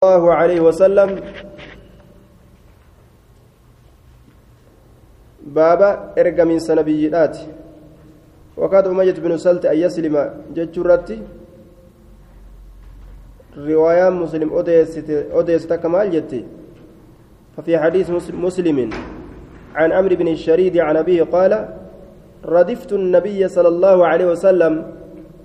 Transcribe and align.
الله 0.00 0.32
عليه 0.32 0.60
وسلم. 0.64 1.20
بابا 5.44 6.16
ارجع 6.16 6.44
من 6.48 6.56
سنبيات 6.56 7.36
وقد 8.56 8.84
أمية 8.88 9.12
بن 9.20 9.36
سلت 9.36 9.68
أن 9.68 9.76
يسلم 9.76 10.16
جتشرتي 10.56 11.18
رواية 13.60 14.08
مسلم 14.08 14.48
أوديست 15.36 15.72
كمال 15.72 16.06
جتي. 16.16 16.48
ففي 17.56 17.72
حديث 17.78 18.32
مسلم. 18.32 18.78
عن 19.76 19.88
عمرو 19.92 20.16
بن 20.16 20.28
الشريد 20.28 20.80
عن 20.80 20.96
أبيه 20.96 21.28
قال 21.28 21.52
ردفت 22.44 22.92
النبي 22.92 23.48
صلى 23.48 23.68
الله 23.68 24.06
عليه 24.06 24.26
وسلم. 24.32 24.72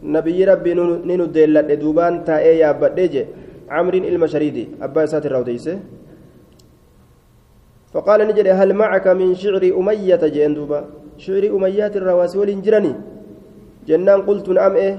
نبي 0.04 0.46
ربي 0.46 0.72
نينو 1.04 1.26
ديلت 1.26 1.72
دوبان 1.76 2.24
تاء 2.24 2.46
يا 2.56 2.72
عمرو 3.70 3.98
إلما 3.98 4.28
شريدي 4.28 4.68
أبا 4.82 5.06
ساتر 5.06 5.32
روديسه 5.32 5.80
فقال 7.94 8.28
نجري 8.28 8.52
هل 8.52 8.74
معك 8.74 9.08
من 9.08 9.36
شعر 9.36 9.64
أمية؟ 9.80 10.16
جندوبا 10.36 10.80
شعر 11.18 11.44
أمية 11.56 11.94
الرواسي 11.96 12.38
والإنجراني 12.38 12.94
جنان 13.88 14.22
قلت 14.22 14.50
نعم 14.50 14.76
إيه. 14.76 14.96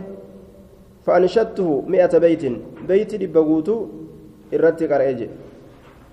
فأنشدته 1.05 1.69
مئة 1.87 2.19
بيت. 2.19 2.43
بيت 2.88 3.15
لبقوتو 3.15 3.87
الرتي 4.52 4.87
قرأجي 4.87 5.29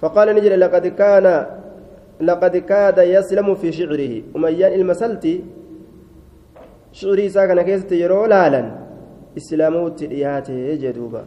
فقال 0.01 0.27
نجري 0.35 0.55
لقد 0.55 0.87
كان 0.87 1.45
لقد 2.21 2.57
كاد 2.57 2.97
يسلم 2.97 3.55
في 3.55 3.71
شعره. 3.71 4.13
أميان 4.35 4.73
المسلتي 4.79 5.43
شعري 6.91 7.29
ساكن 7.29 7.61
كيست 7.61 7.91
يرو 7.91 8.25
لالا 8.25 8.61
إسلاموت 9.37 9.99
إياته 10.03 10.75
جدوبا 10.81 11.23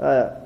آه. 0.00 0.36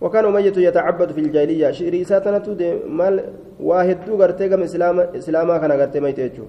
وكان 0.00 0.24
أمية 0.24 0.52
يتعبد 0.56 1.12
في 1.12 1.20
الجاهلية. 1.20 1.70
شعري 1.70 2.04
ساتنة 2.04 2.46
مال 2.86 3.24
واحد 3.60 3.98
دو 4.06 4.16
غرتي 4.22 4.48
كم 4.48 4.62
إسلام 4.62 5.00
إسلاما 5.00 5.58
كان 5.58 5.72
غرتي 5.72 6.00
ما 6.00 6.08
يتجو 6.08 6.44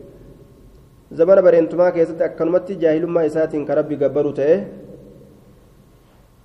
زمان 1.11 1.41
برينتما 1.41 1.89
كيست 1.89 2.21
أكنمت 2.21 2.71
جاهل 2.71 3.05
ما 3.07 3.25
إساتين 3.25 3.65
كربي 3.65 3.95
قبرو 4.01 4.31
تأه 4.31 4.59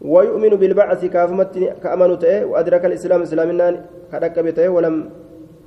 ويؤمن 0.00 0.48
بالبعث 0.60 1.04
كافمت 1.04 1.58
كأمنوا 1.82 2.16
تأه 2.16 2.44
وأدرك 2.44 2.84
الإسلام 2.84 3.22
إسلامنا 3.22 3.66
كدك 4.12 4.38
بتأه 4.38 4.68
ولم 4.68 4.94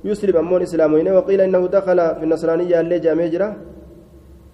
يسلم 0.04 0.36
أمون 0.36 0.62
إسلامين 0.62 1.08
وقيل 1.12 1.40
إنه 1.40 1.66
دخل 1.66 1.98
في 2.18 2.22
النصرانية 2.26 2.80
اللي 2.80 2.98
جامع 2.98 3.26
جرا 3.26 3.48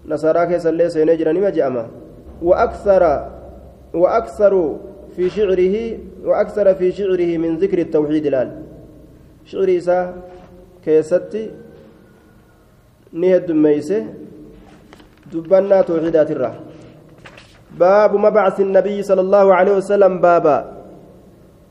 نصارى 0.06 0.46
كيس 0.46 0.66
اللي 0.66 0.88
سينجرا 0.90 1.32
نما 1.32 1.50
جامع 1.50 1.84
وأكثر 2.42 3.02
وأكثر 3.94 4.52
في 5.18 5.26
شعره 5.30 5.98
وأكثر 6.22 6.66
في 6.78 6.94
شعره 6.94 7.30
من 7.42 7.58
ذكر 7.58 7.78
التوحيد 7.78 8.26
الآن 8.30 8.62
شعر 9.50 9.66
إساء 9.66 10.04
كيستي 10.84 11.50
نهد 13.12 13.50
ميسه 13.50 14.14
دبنا 15.32 15.82
توحيدات 15.82 16.30
الرا 16.30 16.52
باب 17.74 18.14
مبعث 18.14 18.60
النبي 18.60 19.02
صلى 19.02 19.20
الله 19.20 19.46
عليه 19.54 19.74
وسلم 19.82 20.12
بابا. 20.22 20.58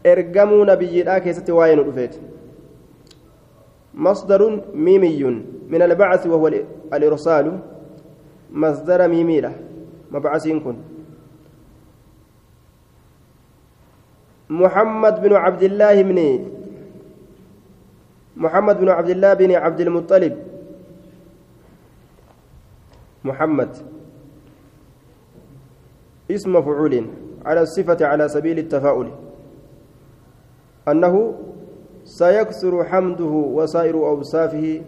ارجموا 0.06 0.66
نبي 0.66 1.04
لا 1.04 1.20
كيستي 1.20 1.52
واين 1.52 1.80
رفيت. 1.80 2.16
مصدر 3.96 4.42
ميمي 4.76 5.24
من 5.72 5.82
البعث 5.82 6.28
وهو 6.28 6.48
الإرسال. 6.94 7.60
مصدر 8.52 9.08
ميميلة 9.08 9.52
مبعث 10.12 10.48
كن. 10.48 10.78
محمد 14.50 15.22
بن 15.22 15.34
عبد 15.34 15.64
الله 15.64 16.02
بن 16.02 16.20
محمد 18.38 18.80
بن 18.80 18.90
عبد 18.90 19.10
الله 19.10 19.34
بن 19.34 19.52
عبد 19.52 19.82
المطلب. 19.82 20.38
محمد. 23.24 23.70
اسم 26.32 26.54
مفعول 26.56 27.06
على 27.46 27.62
الصفة 27.62 28.06
على 28.06 28.30
سبيل 28.30 28.60
التفاؤل. 28.60 29.12
أنه 30.88 31.34
سيكثر 32.06 32.84
حمده 32.84 33.34
وسائر 33.56 33.96
أوصافه. 33.96 34.82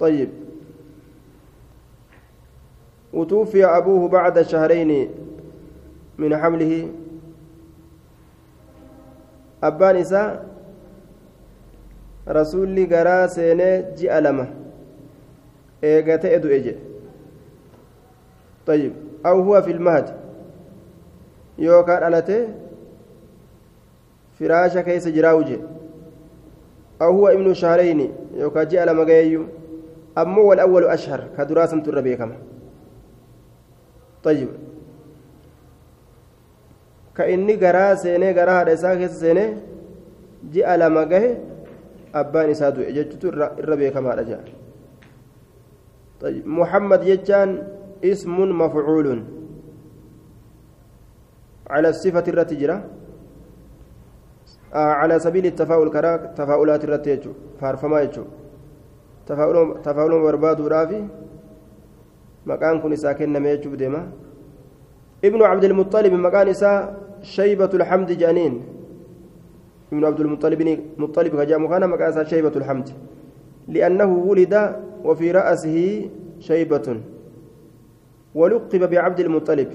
طيب. 0.00 0.30
وتوفي 3.12 3.64
أبوه 3.64 4.08
بعد 4.08 4.42
شهرين 4.42 5.10
من 6.18 6.36
حمله. 6.36 6.88
Abbaan 9.62 9.96
isaa 9.96 10.28
rasuulli 12.26 12.86
garaa 12.86 13.28
seenee 13.28 13.74
ji'a 13.98 14.20
lama 14.20 14.46
eega 15.82 16.18
ta'e 16.18 16.38
du'e 16.46 16.60
jedhe 16.68 16.90
طيب 18.66 18.92
أو 19.26 19.40
هو 19.42 19.62
في 19.62 19.70
المهد 19.70 20.14
يوكا 21.58 22.08
ألته 22.08 22.48
فراشة 24.38 24.80
كيس 24.80 25.08
جراوجه 25.08 25.58
أو 27.02 27.10
هو 27.12 27.28
ابن 27.28 27.54
شهرين 27.54 28.12
يوكا 28.34 28.62
جاء 28.64 28.84
لما 28.86 29.04
جايو 29.04 29.44
أمو 30.18 30.52
الأول 30.52 30.84
أشهر 30.84 31.24
كدراسة 31.38 31.82
الربيكم 31.88 32.32
طيب 34.24 34.48
ka 37.20 37.28
inni 37.34 37.56
garaa 37.64 37.92
seenee 38.04 38.32
garaa 38.40 38.56
haadha 38.60 38.78
isaa 38.80 38.96
keessa 39.02 39.20
seenee 39.24 39.50
ji'a 40.54 40.80
lama 40.84 41.04
gahe 41.12 41.30
abbaan 42.22 42.56
isaa 42.56 42.72
du'e 42.78 42.96
jechuutu 42.98 43.36
irra 43.62 43.76
beekamaadha 43.82 44.24
jedha 44.32 44.60
محمد 46.58 47.00
يجان 47.12 47.50
اسم 48.04 48.36
مفعول 48.62 49.06
على 51.70 51.88
الصفة 51.88 52.26
الرتجرة 52.28 52.76
آه 54.74 54.92
على 55.00 55.18
سبيل 55.18 55.46
التفاؤل 55.46 55.88
كرا 55.90 56.16
تفاؤلات 56.40 56.84
الرتيجو 56.84 57.32
فارفما 57.60 58.00
يجو 58.00 58.24
تفاؤل 59.26 59.56
تفاؤل 59.82 60.12
برباد 60.22 60.60
رافي 60.60 61.00
مكان 62.46 62.80
كن 62.80 62.96
ساكن 62.96 63.32
نميجو 63.32 63.74
ديما 63.74 64.02
ابن 65.24 65.40
عبد 65.42 65.64
المطلب 65.64 66.12
مكان 66.12 66.48
إساء 66.48 66.76
شيبة 67.22 67.70
الحمد 67.74 68.12
جانين. 68.12 68.62
ابن 69.92 70.04
عبد 70.04 70.20
المطلب 70.20 70.60
مطلب 70.98 71.32
كجام 71.36 71.68
كان 71.68 71.90
مكان 71.90 72.26
شيبة 72.26 72.54
الحمد. 72.56 72.88
لأنه 73.68 74.10
ولد 74.12 74.54
وفي 75.04 75.30
رأسه 75.30 76.08
شيبة. 76.40 77.00
ولقب 78.34 78.90
بعبد 78.90 79.20
المطلب. 79.20 79.70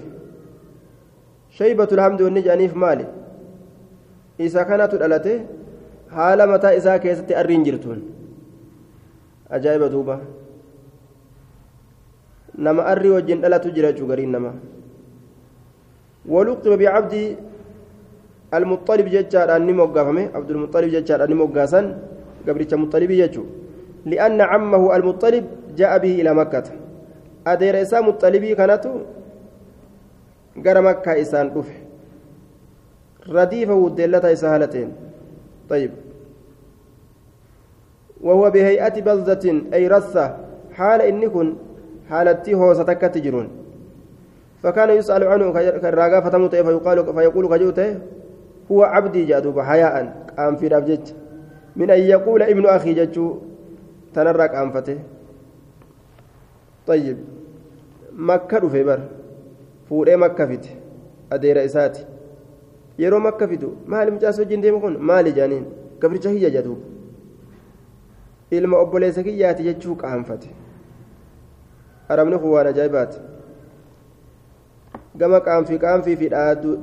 شيبة 1.49 1.89
الحمد 1.91 2.21
والنجانيف 2.21 2.75
مالي. 2.75 3.07
إذا 4.39 4.63
كانت 4.63 4.93
الألتة 4.93 5.45
متى 6.45 6.67
إذا 6.67 6.97
كيست 6.97 7.31
أرين 7.31 7.63
جرتون. 7.63 7.99
أجائب 9.51 9.83
دوبة 9.83 10.19
نما 12.55 12.91
أري 12.91 13.09
وجن 13.09 13.45
ألا 13.45 13.57
تجرى 13.57 13.91
جوغرين 13.93 14.31
نما. 14.31 14.53
ولقب 16.29 16.71
بعبد 16.77 17.35
المطلب 18.53 19.05
ججار 19.05 19.55
أني 19.55 19.73
موقفمه 19.73 20.29
عبد 20.35 20.49
المطلب 20.51 20.89
ججار 20.95 21.23
أني 21.23 21.33
موقاسا 21.33 21.81
قبرتش 22.47 22.73
مطلب 22.73 23.11
يجو 23.11 23.43
لأن 24.05 24.41
عمه 24.41 24.95
المطلب 24.95 25.45
جاء 25.77 25.97
به 25.97 26.21
إلى 26.21 26.33
مكة. 26.33 26.63
أدير 27.47 27.81
إسا 27.81 28.01
مطلبي 28.01 28.55
كانت 28.55 28.83
قرى 30.65 30.81
مكة 30.81 31.21
إسان 31.21 31.47
رفع 31.55 31.73
رديفة 33.29 33.73
ودلة 33.73 34.33
إسهالتين 34.33 34.93
طيب. 35.69 35.91
وهو 38.21 38.51
بهيئة 38.51 39.01
بلدة 39.01 39.45
أي 39.73 39.87
رثة. 39.87 40.37
حال 40.73 41.01
إنكن 41.01 41.53
حالتي 42.09 42.53
هو 42.53 42.73
ستكتجرون. 42.73 43.64
فكان 44.65 44.89
يسأل 44.89 45.23
عنه 45.23 45.53
كالراقة 45.53 46.19
فتموت 46.25 46.55
فيقال 46.55 46.97
فيقول 47.15 47.45
كجوته 47.47 47.99
هو 48.71 48.83
عبدي 48.83 49.25
جادوب 49.29 49.59
حياء 49.61 49.95
قام 50.37 50.55
في 50.57 50.67
رابجج 50.67 51.05
من 51.75 51.91
أن 51.91 52.01
يقول 52.01 52.41
ابن 52.43 52.65
أخي 52.65 52.93
ججو 52.93 53.37
تنرق 54.13 54.51
أنفته 54.57 54.97
طيب 56.87 57.17
مكة 58.17 58.57
رفيبر 58.57 58.99
فوري 59.89 60.15
مكة 60.15 60.45
فيت 60.45 60.65
أدير 61.31 61.65
إساتي 61.65 62.05
yeroo 62.97 63.19
makka 63.19 63.47
fidu 63.47 63.77
maali 63.91 64.11
mucaas 64.11 64.39
wajjin 64.39 64.61
deemu 64.63 64.79
kun 64.79 64.93
maali 64.97 65.33
jaaniin 65.35 65.65
gabricha 65.99 66.29
hiyya 66.29 66.49
jedhu 66.49 66.77
ilma 68.51 68.77
obboleessa 68.77 69.23
kiyyaati 69.23 69.63
jechuu 69.67 69.95
qaanfate 70.03 70.49
arabni 72.09 72.39
kun 72.39 72.51
waan 72.55 72.67
ajaa'ibaati 72.71 73.19
gama 75.19 75.39
qaanfi 75.47 75.79
qaanfii 75.85 76.17
fi 76.21 76.29
dhaaduu 76.33 76.75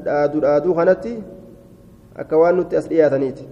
dhaaduu 0.45 0.75
kanatti 0.79 1.15
akka 2.23 2.37
waan 2.43 2.57
nutti 2.57 2.77
as 2.77 2.87
dhiyaataniiti. 2.93 3.45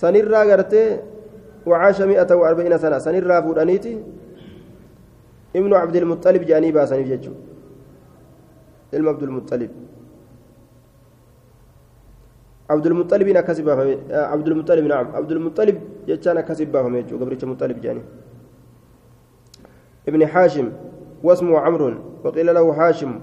Sanirraa 0.00 0.44
gartee 0.46 0.88
وأربعين 1.66 2.78
سنة 2.78 2.98
سنرى 2.98 3.42
فودانيتي 3.42 3.92
ابن 5.56 5.72
عبد 5.74 5.96
المطلب 5.96 6.42
جاني 6.50 6.72
باسني 6.72 7.02
جيتشو 7.02 7.32
علم 8.94 9.08
عبد 9.08 9.22
المطلب 9.22 9.70
عبد 12.70 12.86
المطلب 12.86 13.28
نكسب 13.28 13.68
عبد 14.32 14.46
المطلب 14.48 14.84
نعم 14.84 15.06
عبد 15.18 15.30
المطلب 15.32 15.76
جتشانا 16.08 16.40
كسب 16.40 16.72
بافم 16.72 16.96
يجو 16.96 17.18
قبرتش 17.18 17.44
مطلب 17.44 17.80
جاني 17.80 18.02
ابن 20.08 20.26
حاشم 20.26 20.68
واسمه 21.22 21.58
عمرو 21.58 21.94
وقيل 22.24 22.54
له 22.54 22.72
حاشم 22.72 23.20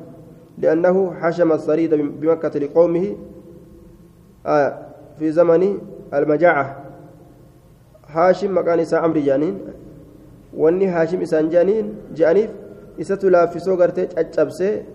لأنه 0.57 1.13
حشم 1.21 1.51
الصريد 1.51 1.93
بمكة 1.93 2.59
لقومه 2.59 3.15
آه 4.45 4.77
في 5.19 5.31
زمن 5.31 5.77
المجاعة 6.13 6.83
هاشم 8.07 8.57
مكان 8.57 8.79
إسا 8.79 8.95
عمرو 8.95 9.21
جانين 9.21 9.55
wanni 10.53 10.87
haashim 10.93 11.21
isaan 11.21 11.49
jedhaniin 11.53 11.87
jedhaniif 12.17 12.51
isatu 13.03 13.31
laaffisoo 13.35 13.75
gartee 13.81 14.07
caccabsee 14.15 14.85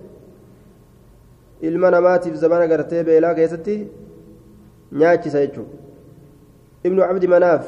ilma 1.68 1.90
namaatiif 1.96 2.34
zamana 2.44 2.66
gartee 2.72 3.02
beelaa 3.08 3.34
keessatti 3.38 3.76
nyaachisa 5.02 5.44
jechuudha 5.44 5.76
ibnu 6.88 7.00
cabdi 7.08 7.28
manaaf 7.34 7.66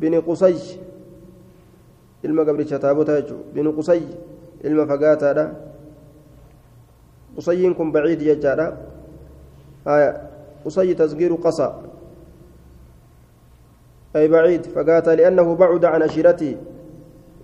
bini 0.00 0.22
qusay 0.28 0.56
ilma 2.22 2.44
gabricha 2.44 2.78
taabota 2.78 3.20
jechuudha 3.20 3.52
bini 3.54 3.72
qusay 3.72 4.02
ilma 4.64 4.86
fagaataadha 4.86 5.44
qusayyiin 7.36 7.74
kun 7.74 7.92
baciid 7.92 8.20
jechaadha 8.20 8.76
qusayyi 10.64 10.94
tasgiiru 10.94 11.38
qasa 11.38 11.90
أي 14.10 14.26
بعيد 14.28 14.66
فقات 14.74 15.08
لأنه 15.08 15.54
بعد 15.54 15.84
عن 15.84 16.02
أشيرته 16.02 16.56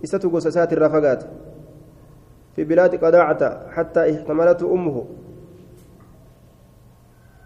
إستو 0.03 0.27
قسسات 0.29 0.67
الرفقات 0.73 1.23
في 2.55 2.63
بلاد 2.67 2.99
قداعة 2.99 3.71
حتى 3.71 4.01
احتملته 4.11 4.73
أمه 4.73 5.05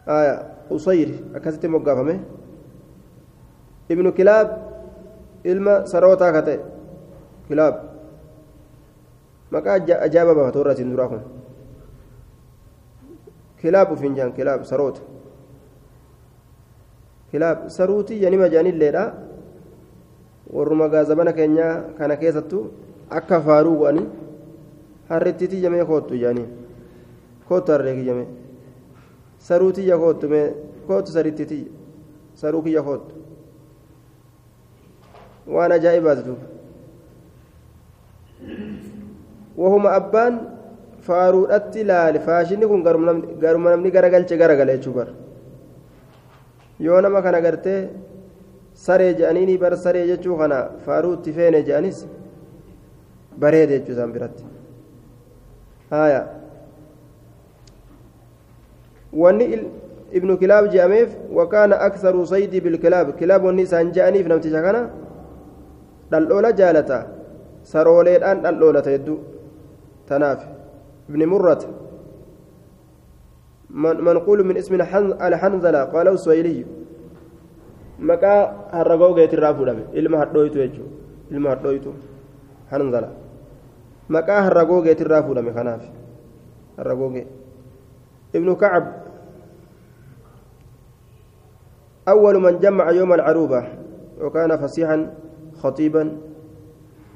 آية 0.09 0.35
قصير 0.73 1.09
أكست 1.37 1.65
مقافمه 1.65 2.19
ابن 3.91 4.11
كلاب 4.11 4.71
ilma 5.43 5.85
sarootaa 5.85 6.31
kate 6.31 6.59
maqaa 9.51 9.77
ajaa'iba 10.07 10.33
bafa 10.35 10.51
toorra 10.55 10.73
isin 10.73 10.91
duraa 10.91 11.07
kun 11.11 11.23
kilaab 13.61 13.91
ufin 13.93 14.15
jaan 14.15 14.31
kilaab 14.37 14.63
saroota 14.71 15.01
kilaab 17.31 17.67
saruutii 17.77 18.21
yanima 18.23 18.49
jaanilleedha 18.53 19.03
warruma 20.55 20.87
gaazabana 20.93 21.33
keenyaa 21.39 21.75
kana 21.97 22.15
keessattu 22.21 22.59
akka 23.19 23.41
faaruu 23.47 23.75
go'anii 23.81 24.07
harrittiitii 25.09 25.61
jamee 25.65 25.85
koottu 25.91 26.21
jaanii 26.23 26.47
koottu 27.47 27.71
harree 27.75 27.95
kiyyame 27.99 28.25
saruu 29.47 29.71
tiyya 29.77 29.97
koottu 30.03 30.29
mee 30.33 30.45
koottu 30.87 31.11
sarittiitii 31.17 31.65
saruu 32.41 32.61
kiyya 32.67 32.83
koottu 32.87 33.15
waan 35.55 35.71
ajaa'ibaati 35.77 36.25
duuba 36.27 36.50
wahuma 39.57 39.89
abbaan 39.99 40.33
faaruudhatti 41.07 41.83
laale 41.89 42.19
faashinni 42.27 42.65
kun 42.71 42.81
garuma 42.83 43.69
namni 43.73 43.91
garagalche 43.91 44.35
garagale 44.41 44.77
jechuu 44.77 44.93
bara. 44.93 45.13
Yoo 46.79 47.01
nama 47.01 47.21
kana 47.21 47.41
gartee 47.41 47.89
saree 48.73 49.13
je'aniini 49.19 49.57
bar 49.63 49.73
saree 49.77 50.05
jechuu 50.11 50.37
kana 50.37 50.57
faaruu 50.85 51.13
itti 51.17 51.31
feene 51.37 51.59
je'anis 51.67 52.05
bareede 53.41 53.73
jechuu 53.79 53.93
isaan 53.95 54.11
biratti. 54.15 54.43
Haya 55.91 56.21
wanni 59.13 59.45
ibnu 60.17 60.37
kilaab 60.41 60.65
je'ameef 60.73 61.09
wakaana 61.39 61.75
aksaru 61.87 62.25
saydii 62.33 62.61
bilkilaab 62.65 63.17
kilaab. 63.19 63.41
Wanni 63.47 63.61
isaan 63.67 63.91
je'aniif 63.95 64.27
namticha 64.27 64.61
kana 64.67 64.81
dhaldhoola 66.11 66.51
jaalata 66.59 66.99
sarooleedhaan 67.71 68.43
dhaldhoolata 68.43 68.89
hedduu 68.95 69.19
tanaaf. 70.09 70.41
Ibni 71.09 71.25
murrata 71.25 71.67
منقول 74.07 74.43
من 74.43 74.57
اسم 74.57 74.73
الحنزلة 75.21 75.83
قاله 75.83 76.11
السويلي 76.11 76.65
مكا 77.99 78.35
هرغوغيت 78.71 79.33
الرافودم 79.33 79.79
علم 79.93 80.15
هدويتو 80.15 80.59
يجو 80.59 80.83
علم 81.31 81.47
هدويتو 81.47 81.91
حنزلة 82.71 83.09
مكا 84.09 84.39
هرغوغيت 84.39 85.01
الرافودم 85.01 85.53
خناف 85.53 85.83
هرغوغي 86.79 87.23
ابن 88.35 88.55
كعب 88.55 88.85
أول 92.07 92.35
من 92.41 92.59
جمع 92.59 92.91
يوم 92.91 93.13
العروبة 93.13 93.61
وكان 94.21 94.57
فصيحا 94.57 95.13
خطيبا 95.63 96.17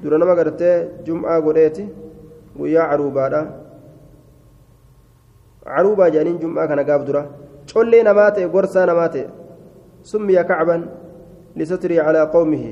دون 0.02 0.14
ما 0.28 0.34
قرأت 0.38 0.62
جمعة 1.06 1.40
قريتي 1.46 1.88
ويا 2.60 2.80
عروبة 2.80 3.46
عروبة 5.66 6.08
جانين 6.08 6.38
جمعة 6.38 6.66
كان 6.66 6.80
قاب 6.80 7.04
درا 7.04 7.22
شولي 7.66 8.02
نماتي 8.02 8.44
قرصا 8.44 8.84
نماتي 8.86 9.22
سمي 10.02 10.42
كعبا 10.42 10.76
لستري 11.56 12.00
على 12.00 12.20
قومه 12.20 12.64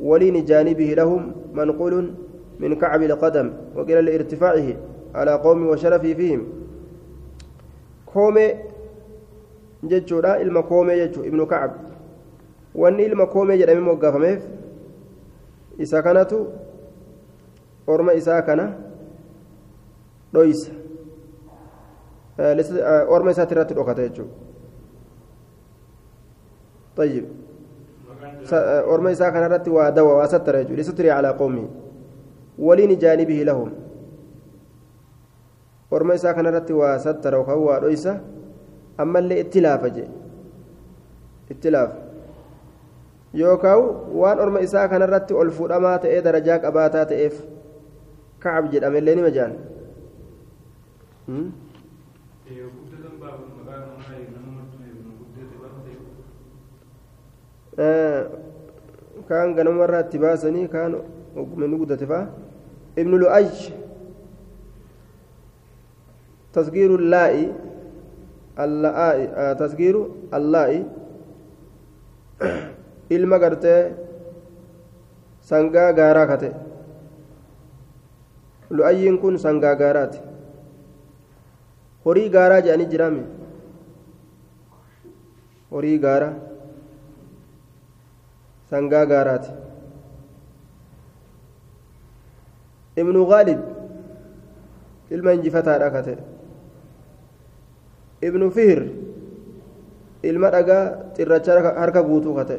ولين 0.00 0.44
جانبه 0.44 0.84
لهم 0.98 1.22
منقول 1.54 2.14
من 2.60 2.74
كعب 2.74 3.02
القدم 3.02 3.52
وقيل 3.76 4.04
لارتفاعه 4.04 4.68
على 5.14 5.32
قومه 5.44 5.70
وشرفه 5.70 6.14
فيهم 6.14 6.42
كومي 8.12 8.46
جتشورا 9.84 10.36
إلما 10.42 10.60
كومي 10.60 11.06
جتشو 11.06 11.20
ابن 11.20 11.46
كعب 11.46 11.72
واني 12.74 13.06
إلما 13.06 13.24
كومي 13.24 13.56
جدامي 13.58 13.80
موقفميف 13.80 14.40
إسا 15.80 16.00
كانتو 16.00 16.40
أورما 17.88 18.16
إسا 18.16 18.40
كان 18.40 18.60
دويسه 20.32 20.86
orma 23.08 23.30
isaatti 23.32 23.54
irratti 23.54 23.74
dhokata 23.74 24.02
jechuudha 24.08 24.34
طيب 26.96 27.24
orma 28.88 29.10
isaa 29.10 29.32
kanarratti 29.32 29.70
waa 29.70 29.90
dawa 29.90 30.16
waa 30.20 30.28
sattara 30.28 30.60
jechuudha 30.60 30.80
lisutri 30.80 31.08
calaa 31.08 31.32
qawmi 31.32 31.64
waliin 32.58 32.96
jaanibihi 32.98 33.44
lahum 33.44 33.70
orma 35.90 36.14
isaa 36.14 36.34
kanarratti 36.34 36.72
waa 36.72 36.98
sattara 36.98 37.36
yookaan 37.38 37.60
waa 37.68 37.80
dhoysa 37.80 38.20
ammallee 38.98 39.40
itti 39.44 39.60
laafa 39.60 39.90
jee 39.96 40.08
itti 41.50 41.70
laafa 41.70 42.05
yookaan 43.36 43.82
waan 44.20 44.38
orma 44.40 44.60
isaa 44.66 44.88
kanarratti 44.88 45.34
ol 45.34 45.50
fuudhamaa 45.58 45.98
ta'ee 46.04 46.20
darajaa 46.26 46.58
qabaataa 46.64 47.06
ta'eef 47.12 47.34
kacab 48.44 48.70
jedhamellee 48.74 49.16
nima 49.20 49.30
jaan 49.38 49.54
kaan 59.28 59.54
ganamarraa 59.56 60.02
itti 60.06 60.18
baasanii 60.24 60.68
kaan 60.74 60.94
ogummaa 61.42 61.78
guddate 61.80 62.06
fa'a 62.12 62.24
ibnu 63.02 63.18
lu'aj 63.22 63.50
tasgiiru 66.56 66.96
allaa'i 67.02 67.42
allaa'i 68.64 69.26
tasgiiru 69.62 70.02
allaa'i 70.38 70.78
ilma 73.10 73.38
gartee 73.38 73.80
sangaa 75.50 75.92
gaaraa 75.98 76.26
kate 76.30 76.50
lu'ayyiin 78.70 79.18
kun 79.22 79.38
sangaa 79.38 79.74
gaaraati 79.82 80.18
horii 82.04 82.28
gaaraa 82.36 82.60
jedhanii 82.66 82.88
jiraame 82.92 83.22
horii 85.70 85.98
gaaraa 86.06 86.34
sangaa 88.70 89.04
gaaraati 89.12 89.50
ibnu 93.02 93.20
gaalib 93.32 93.60
ilma 95.14 95.30
injifataadha 95.38 95.88
kate 95.96 96.14
ibnu 98.28 98.50
fihir 98.56 98.80
ilma 100.30 100.48
dhagaa 100.54 100.82
xirracha 101.16 101.52
harka 101.80 102.02
guutuu 102.08 102.34
kate 102.38 102.56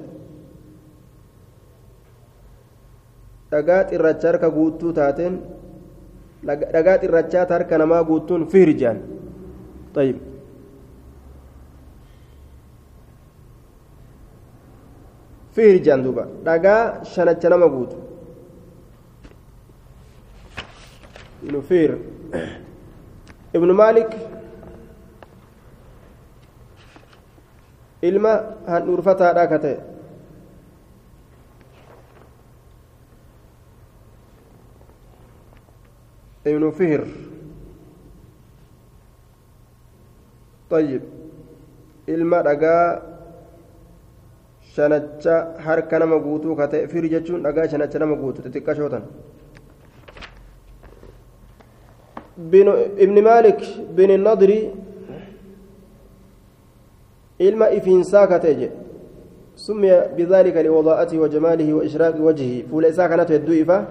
dhagaa 3.52 3.80
xirrachaa 3.90 4.30
harka 4.32 4.49
guuttuu 4.56 4.92
taateen 4.99 5.35
dhagaa 6.75 6.97
xirrachaa 7.02 7.47
harka 7.54 7.75
namaa 7.82 8.02
guuttuun 8.11 8.42
fihir 8.52 8.73
jaan 8.82 8.99
طيب 9.97 10.16
fihir 15.54 15.76
jaan 15.85 16.02
duuba 16.04 16.25
dhagaa 16.44 17.04
shanacha 17.04 17.49
nama 17.52 17.66
guutu 17.68 17.97
inu 21.49 21.61
fihir 21.68 21.92
ibnu 23.56 23.73
maalik 23.80 24.11
ilma 28.09 28.32
handhuurfataadha 28.73 29.44
ka 29.52 29.59
ta'e 29.64 29.76
Ibnu 36.51 36.72
fihir 36.72 37.04
طيب 40.70 41.01
dhagaa 42.08 43.01
shanacha 44.75 45.36
harka 45.66 46.00
nama 46.00 46.20
guutuu 46.20 46.56
ka 46.60 46.68
ta'e 46.68 46.88
fihir 46.92 47.06
jechuun 47.13 47.44
dhagaa 47.44 47.68
shanacha 47.72 48.00
nama 48.00 48.16
guutu 48.16 48.42
xixiqqashootan 48.46 49.04
بن 52.38 52.68
ابن 53.04 53.18
مالك 53.24 53.60
بن 53.98 54.10
النضري 54.12 54.62
ilma 57.39 57.70
ifiinsaa 57.70 58.27
ka 58.27 58.39
ta'e 58.39 58.56
jedhe 58.56 58.74
summiya 59.56 60.10
bidaalika 60.18 60.63
liwadaa'atihi 60.63 61.22
wa 61.22 61.30
jamaalihi 61.30 61.74
wa 61.74 61.84
ishraaqi 61.86 62.22
wajhihi 62.22 62.63
fuula 62.70 62.88
isaa 62.88 63.10
kanatu 63.10 63.34
hedduu 63.34 63.54
ifa 63.54 63.86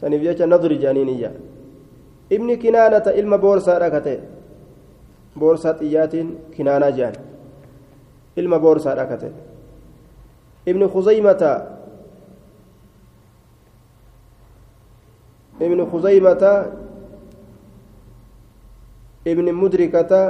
saniif 0.00 0.22
jecha 0.22 0.46
nadri 0.46 0.76
jedhaniin 0.76 1.08
iyya 1.08 1.30
ibni 2.30 2.56
kinaanata 2.58 3.12
ilma 3.14 3.38
boorsaadha 3.38 3.90
ka 3.90 4.00
ta'e 4.00 4.20
boorsaa 5.38 5.74
xiyyaatiin 5.80 6.28
kinaanaa 6.56 6.90
jedhan 6.90 7.24
ilma 8.36 8.58
boorsaadha 8.58 9.06
ka 9.10 9.16
ta'e 9.22 9.32
ibni 10.66 10.88
khuzaymata 10.94 11.50
ibni 15.60 15.86
khuzaymata 15.90 16.52
ibni 19.24 19.52
mudrikata 19.52 20.20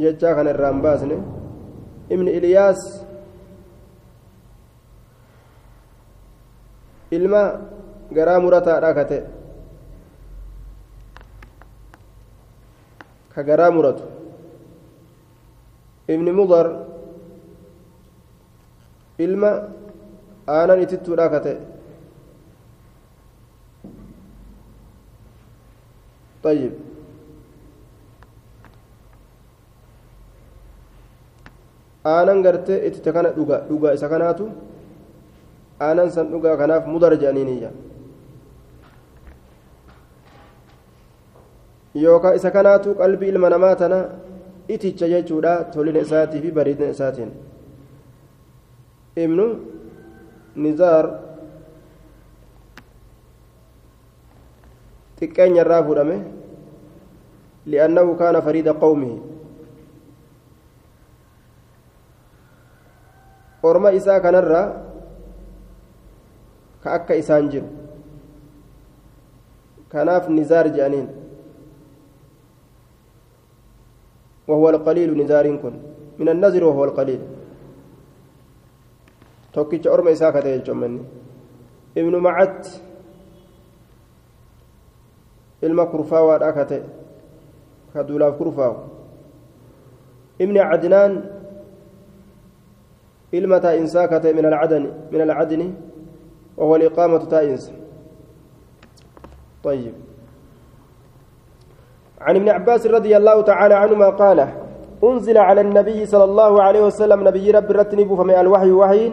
jechaa 0.00 0.34
kana 0.34 0.50
irraa 0.50 0.72
hin 0.72 0.82
baasne 0.82 1.16
ibni 2.10 2.30
iliyaas 2.40 2.80
ilma 7.10 7.42
garaa 8.16 8.40
murataadha 8.40 8.94
ka 8.94 9.04
ta'e 9.12 9.43
garaa 13.48 13.70
muratu 13.76 14.04
ibni 16.14 16.32
mudar 16.38 16.66
ilma 19.26 19.50
aanan 20.56 20.82
itittuudha 20.84 21.26
ka 21.32 21.40
ta'e 21.46 21.56
طيب 26.44 26.72
aanan 32.04 32.42
gartee 32.44 32.78
itti 32.88 33.10
kana 33.12 33.30
dhuga 33.36 33.56
dhuga 33.68 33.94
isa 33.96 34.08
kanaatu 34.12 34.44
aanan 35.80 36.08
san 36.14 36.26
dhugaa 36.32 36.56
kanaaf 36.60 36.84
mudar 36.92 37.12
jedhaniiniyya 37.16 37.70
yookaan 41.94 42.36
isa 42.36 42.50
kanaatu 42.50 42.94
qalbii 43.00 43.28
ilma 43.32 43.50
namaa 43.50 43.74
tana 43.76 43.98
iticha 44.68 45.08
jechuudha 45.08 45.64
tolina 45.74 46.00
isaatii 46.06 46.40
fi 46.44 46.50
bareedina 46.58 46.90
isaatiin 46.96 47.30
ibnu 49.24 49.44
nizaar 50.56 51.06
xiqqeenya 55.18 55.62
irraa 55.64 55.82
fudhame 55.88 56.16
li'annahu 57.70 58.16
kaana 58.20 58.42
fariida 58.46 58.72
qawmihi 58.84 59.16
orma 63.62 63.92
isaa 63.98 64.20
kanarraa 64.20 64.66
ka 66.82 66.88
akka 66.98 67.14
isaan 67.22 67.48
jiru 67.52 67.68
kanaaf 69.92 70.28
nizaar 70.28 70.66
jedhaniin 70.74 71.23
وهو 74.48 74.70
القليل 74.70 75.18
نزار 75.24 75.56
كن 75.56 75.74
من 76.18 76.28
النزر 76.28 76.64
وهو 76.64 76.84
القليل 76.84 77.20
توكيتش 79.52 79.86
أرمى 79.88 80.12
إساكة 80.12 80.48
يجمني 80.48 81.02
ابن 81.98 82.14
معت 82.16 82.68
duulaaf 88.02 88.36
kurfaawu 88.38 88.78
ibni 90.38 90.58
cadnaan 90.58 91.12
ilma 93.32 93.60
taa'insaa 93.64 94.08
ka 94.10 94.20
ta'e 94.20 94.34
min 94.34 94.44
alcadani 94.50 94.90
min 95.10 95.20
alcadni 95.20 95.68
وهو 96.56 96.76
الإقامة 96.76 97.18
تائنس 97.18 97.72
طيب 99.64 99.94
عن 102.24 102.36
ابن 102.36 102.48
عباس 102.48 102.86
رضي 102.86 103.16
الله 103.16 103.40
تعالى 103.40 103.74
عنهما 103.74 104.08
قال 104.08 104.38
أنزل 105.04 105.38
على 105.38 105.60
النبي 105.60 106.06
صلى 106.06 106.24
الله 106.24 106.62
عليه 106.62 106.82
وسلم 106.88 107.28
نبي 107.28 107.50
رب 107.50 107.70
رتنب 107.70 108.14
فمع 108.14 108.40
الوحي 108.40 108.72
وحي 108.72 109.12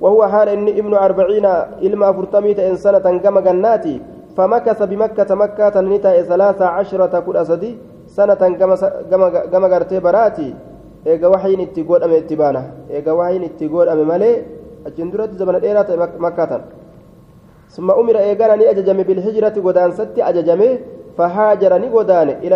وهو 0.00 0.20
حال 0.32 0.48
إن 0.48 0.68
ابن 0.68 0.94
أربعين 0.94 1.46
إلما 1.86 2.12
فرتميت 2.12 2.58
إن 2.68 2.76
سنة 2.76 3.06
كما 3.24 3.40
جناتي 3.40 4.00
فمكث 4.36 4.82
بمكة 4.82 5.34
مكة 5.34 5.80
نتا 5.80 6.22
ثلاث 6.22 6.62
عشرة 6.62 7.14
كل 7.26 7.36
أسدي 7.36 7.72
سنة 8.06 8.42
كما 9.52 9.66
قرتي 9.72 10.00
براتي 10.00 10.54
eega 11.04 11.28
waxiin 11.28 11.60
itti 11.60 11.82
godhame 11.84 12.16
itti 12.22 12.34
baana 12.40 12.62
eega 12.88 13.12
waxiin 13.18 13.42
itti 13.44 13.68
godhame 13.68 14.04
malee 14.08 14.36
achiin 14.88 15.10
duratti 15.12 15.36
zamana 15.40 15.60
dheeraa 15.64 15.84
ta'e 15.84 15.98
makkaatan 16.26 16.62
summa 17.74 17.92
umira 18.00 18.20
eegana 18.24 18.56
ni 18.56 18.64
ajajame 18.64 19.04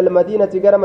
almadiinati 0.04 0.60
gara 0.60 0.78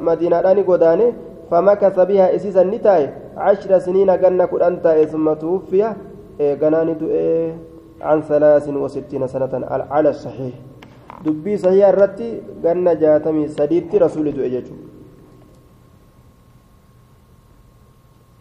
madiinaadhaa 0.00 0.54
ni 0.54 0.62
godaane 0.62 1.14
famakasa 1.50 2.06
bihaa 2.06 2.34
isiisan 2.40 2.70
ni 2.70 2.78
taa'e 2.78 3.06
cashra 3.38 3.80
siniina 3.80 4.18
ganna 4.18 4.46
kudhan 4.46 4.82
taa'e 4.82 5.06
summa 5.14 5.36
tuwuffiya 5.36 5.94
eeganaa 6.38 6.84
ni 6.84 6.94
du'ee 6.94 7.54
عن 8.00 8.22
ثلاث 8.22 8.68
وستين 8.68 9.26
سنة 9.26 9.52
على 9.90 10.08
الصحيح 10.10 10.54
دبي 11.24 11.56
صحيح 11.56 11.88
الرتي 11.88 12.30
قلنا 12.64 12.92
جاتمي 12.94 13.48
سديت 13.48 13.94
رسول 13.94 14.28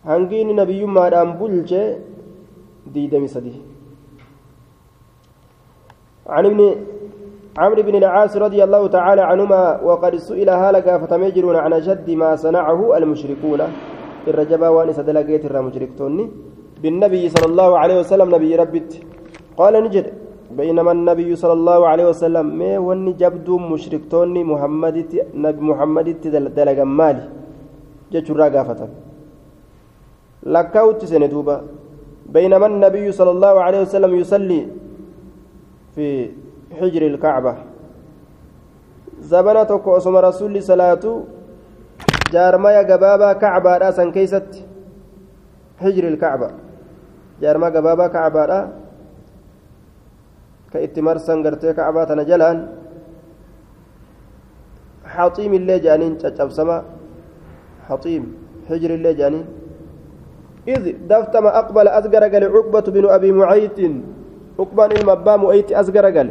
هنجين 0.05 0.55
نبي 0.55 0.85
ما 0.85 1.09
دام 1.09 1.29
بلجة 1.39 1.97
ديدمي 2.93 3.27
سدي 3.27 3.55
عن 6.27 6.45
ابن 6.45 6.59
عمرو 7.63 7.81
بن 7.87 7.95
العاص 8.01 8.33
رضي 8.45 8.59
الله 8.67 8.83
تعالى 8.87 9.21
عنهما 9.31 9.61
وقد 9.87 10.13
سئل 10.27 10.49
هالك 10.49 10.87
فتمجرون 11.01 11.55
عن 11.55 11.73
جد 11.87 12.07
ما 12.21 12.29
صنعه 12.43 12.79
المشركون. 12.97 13.61
الرجبا 14.31 14.67
وانس 14.75 14.99
دلقيت 15.07 15.43
الرمشركتوني 15.49 16.25
بالنبي 16.81 17.23
صلى 17.35 17.47
الله 17.51 17.69
عليه 17.81 17.97
وسلم 18.01 18.27
نبي 18.35 18.51
ربت. 18.61 18.91
قال 19.59 19.73
نجد. 19.85 20.05
بينما 20.59 20.91
النبي 20.97 21.29
صلى 21.41 21.55
الله 21.59 21.79
عليه 21.91 22.05
وسلم 22.11 22.45
ما 22.59 22.71
وني 22.87 23.11
جبدو 23.21 23.55
مشركتوني 23.71 24.41
محمد 24.51 24.97
نبي 25.43 25.61
محمد 25.69 26.07
دلق 26.57 26.79
مالي. 26.99 27.23
جتشرا 28.11 28.47
قافة 28.55 28.81
لكاوت 30.53 31.01
سندوبا. 31.11 31.57
بينما 32.35 32.67
النبي 32.71 33.05
صلى 33.19 33.31
الله 33.35 33.55
عليه 33.65 33.79
وسلم 33.85 34.11
يصلي 34.21 34.61
في 35.95 36.05
حجر 36.71 37.01
الكعبة 37.01 37.55
زبنة 39.19 39.71
كوسم 39.77 40.15
رسول 40.17 40.63
صلاة 40.63 41.05
جارمايا 42.31 42.81
قبابا 42.93 43.33
كعبة 43.33 43.77
راسا 43.77 44.09
كيست 44.09 44.51
حجر 45.81 46.07
الكعبة 46.07 46.49
جارما 47.41 47.67
قبابا 47.75 48.07
كعبة 48.07 48.45
marsan 50.75 51.39
gartee 51.39 51.71
kacbaa 51.71 52.03
tana 52.03 52.27
jalaan 52.27 52.67
haxiim 55.07 55.53
illee 55.53 55.79
jedhaniin 55.79 56.19
caccabsama. 56.19 56.83
Haxiim 57.87 58.23
hijri 58.69 58.93
illee 58.99 59.15
jedhaniin 59.15 59.47
إذ 60.67 61.05
دفتم 61.05 61.45
أقبل 61.47 61.87
أزقر 61.87 62.23
قال 62.33 62.43
عقبة 62.57 62.85
بن 62.95 63.05
أبي 63.05 63.31
معيط 63.31 63.79
عقبة 64.59 64.85
المبا 64.85 65.33
مؤيت 65.37 65.69
أزقر 65.71 66.05
قال 66.09 66.29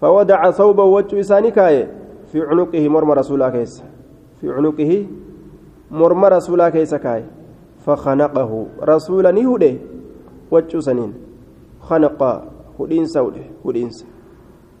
فودع 0.00 0.50
ثوبه 0.50 0.84
وجه 0.84 1.20
إساني 1.20 1.52
في 2.32 2.40
عنقه 2.40 2.88
مرمى 2.88 3.14
رسول 3.14 3.48
كيس. 3.48 3.84
في 4.40 4.50
عنقه 4.50 5.06
مرمى 5.90 6.28
رسول 6.28 6.54
الله 6.54 6.70
كيس 6.70 6.94
كاي 6.94 7.24
فخنقه 7.84 8.66
رسولا 8.82 9.30
نهده 9.30 9.74
وجه 10.50 10.80
سنين. 10.80 11.12
خنق 11.80 12.20
هدينسا 12.80 13.20
هدينسا 13.64 14.04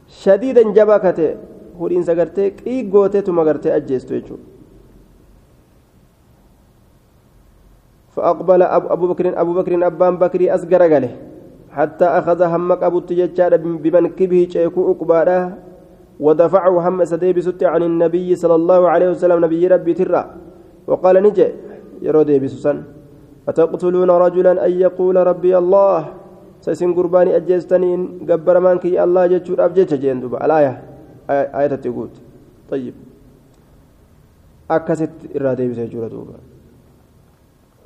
شديدا 0.08 0.62
جبكته 0.72 1.36
هدينسا 1.80 2.12
غرتي 2.12 2.50
قيغوتي 2.50 3.20
تما 3.20 3.42
غرتي 3.42 3.76
أجيستو 3.76 4.14
يجو. 4.14 4.36
فأقبل 8.10 8.62
أبو 8.62 9.06
بكر 9.06 9.40
أبو 9.40 9.52
بكر 9.54 9.86
أبان 9.86 10.16
بكري 10.16 10.54
أسقر 10.54 10.82
قاله. 10.82 11.16
حتى 11.70 12.04
أخذ 12.04 12.42
همك 12.42 12.82
أبو 12.82 12.98
التججار 12.98 13.56
بمنكبه 13.56 14.40
شيكو 14.50 14.80
أقباله 14.92 15.40
ودفعه 16.20 16.74
هم 16.88 16.98
سديب 17.04 17.40
ست 17.40 17.62
عن 17.62 17.82
النبي 17.82 18.28
صلى 18.36 18.54
الله 18.54 18.80
عليه 18.88 19.08
وسلم 19.10 19.38
نبي 19.44 19.66
ربي 19.66 19.94
ترى. 19.94 20.22
وقال 20.86 21.16
نجي 21.22 21.48
يرودي 22.02 22.38
بسوسن 22.42 22.76
أتقتلون 23.48 24.10
رجلا 24.10 24.66
أن 24.66 24.72
يقول 24.86 25.16
ربي 25.30 25.52
الله؟ 25.58 26.00
سيسن 26.60 26.90
قرباني 26.94 27.36
أجيستنين 27.36 28.00
قبر 28.28 28.56
مانكي 28.60 28.98
الله 29.04 29.26
جتشور 29.26 29.64
أبجيتش 29.64 29.94
جندوبا 30.02 30.44
الآية 30.44 30.72
آية 31.30 31.74
تقول 31.84 32.10
طيب. 32.70 32.94
أكست 34.70 35.12
إرادة 35.36 35.66
بسيجورة 35.66 36.08
دوبا. 36.08 36.38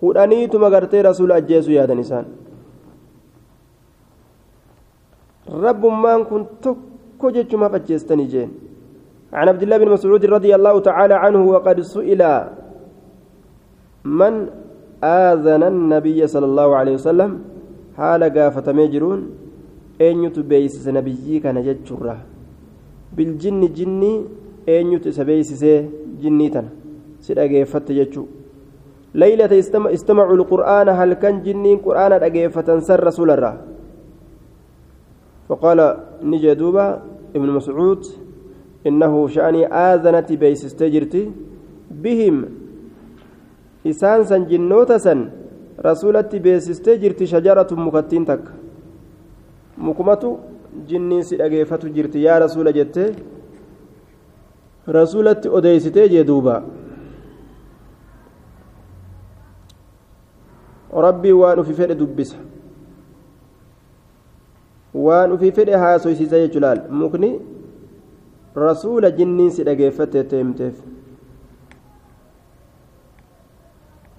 hudhaniituma 0.04 0.68
gartee 0.70 1.02
rasuula 1.02 1.34
ajjeesu 1.40 1.72
yaadan 1.72 1.98
isaan 1.98 2.26
rabbummaan 5.48 6.24
kun 6.24 6.46
tokko 6.60 7.30
jechumaaf 7.30 7.74
ajjeestanii 7.80 8.28
jeen 8.34 8.52
عن 9.34 9.48
عبد 9.48 9.62
الله 9.66 9.78
بن 9.82 9.88
مسعود 9.98 10.22
رضي 10.30 10.54
الله 10.54 10.74
تعالى 10.78 11.14
عنه 11.14 11.42
وقد 11.42 11.80
سئل 11.82 12.22
من 14.06 14.34
آذن 15.02 15.62
النبي 15.62 16.20
صلى 16.26 16.46
الله 16.46 16.68
عليه 16.76 16.94
وسلم؟ 16.94 17.30
حال 17.98 18.22
قافة 18.36 18.66
مجرون 18.72 19.20
أين 20.00 20.24
يتبيسس 20.24 20.86
نبيي 20.88 21.42
كان 21.42 21.58
جتشرة 21.66 22.16
بالجن 23.16 23.62
جني 23.74 24.12
أين 24.70 24.92
يتسبيسس 24.94 25.62
جنيتا 26.22 26.62
سيدا 27.24 27.42
قيفت 27.50 27.88
جتشو 27.98 28.24
ليلة 29.14 29.52
استمعوا 29.96 30.36
القرآن 30.40 30.88
هل 30.98 31.10
كان 31.22 31.42
جنين 31.42 31.78
قرآن 31.86 32.12
أجيفة 32.22 32.68
سر 32.86 33.00
رسول 33.10 33.30
الله؟ 33.34 33.73
فقال 35.49 35.79
نجي 36.23 36.53
دوبا 36.53 36.85
ابن 37.35 37.49
مسعود 37.49 38.01
إنه 38.87 39.13
شأني 39.27 39.65
آذنت 39.67 40.29
بيس 40.41 40.65
استجرتي 40.65 41.23
بهم 42.03 42.35
إسان 43.87 44.23
سن 44.29 44.41
جنوتا 44.49 44.97
سن 44.97 45.19
رسولتي 45.85 46.39
بيس 46.39 46.69
استجرتي 46.69 47.25
شجرة 47.25 47.69
مكتين 47.71 48.25
تك 48.25 48.43
مكمتو 49.77 50.31
جنين 50.87 51.21
سي 51.27 51.35
أجيفة 51.45 51.83
جرتي 51.95 52.21
يا 52.21 52.37
رسول 52.43 52.67
جتي 52.73 53.05
رسولتي 54.89 55.47
أديستي 55.57 56.07
جدوبا 56.13 56.55
rabbii 60.93 61.31
waan 61.31 61.59
ufi 61.59 61.73
fedhe 61.73 61.95
dubbisa 61.95 62.35
waan 65.05 65.31
ufi 65.35 65.51
fedhe 65.57 65.75
haasoysiisa 65.83 66.39
jechuu 66.43 66.61
laal 66.65 66.81
mukni 67.01 67.31
rasuula 68.65 69.11
jinniin 69.19 69.51
si 69.57 69.63
dhageeffatte 69.67 70.23
teemteef 70.33 70.75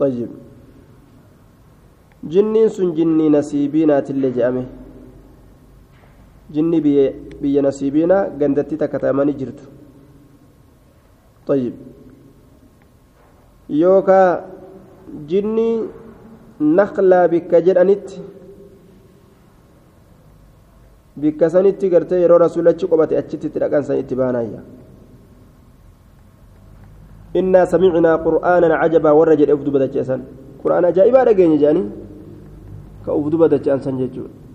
طيب 0.00 0.28
jinniin 2.32 2.68
sun 2.76 2.92
jinnii 2.96 3.28
nasiibiinaatillee 3.34 4.30
je'ame 4.36 4.62
jinni 6.54 6.80
biyya 7.42 7.62
nasiibiinaa 7.66 8.22
gandatti 8.40 8.76
takka 8.82 8.98
ta'amanii 9.02 9.34
jirtu 9.40 9.64
طيب 11.48 11.74
yookaa 13.82 14.28
jinnii 15.32 15.74
naqlaa 16.78 17.28
bikka 17.34 17.60
jedhanitti 17.68 18.20
bikka 21.15 21.49
sanitti 21.49 21.89
gartee 21.89 22.19
yeroo 22.23 22.39
rasuulachi 22.45 22.87
qobate 22.91 23.17
achitti 23.17 23.47
itti 23.47 23.59
dhaqan 23.59 23.83
san 23.83 23.97
itti 23.97 24.15
baanayya 24.15 24.61
innaa 27.39 27.65
samicnaa 27.65 28.17
qur'aanan 28.25 28.73
cajabaa 28.81 29.13
warra 29.19 29.35
jedhe 29.39 29.53
uf 29.57 29.63
dubatacheesan 29.67 30.21
qur'aan 30.63 30.85
ajaa'ibaa 30.91 31.25
dhageenya 31.27 31.57
jedhanii 31.63 31.87
ka 33.05 33.13
uf 33.19 33.27
dubatachaan 33.31 33.79
san 33.85 33.97
jechuudha 34.01 34.45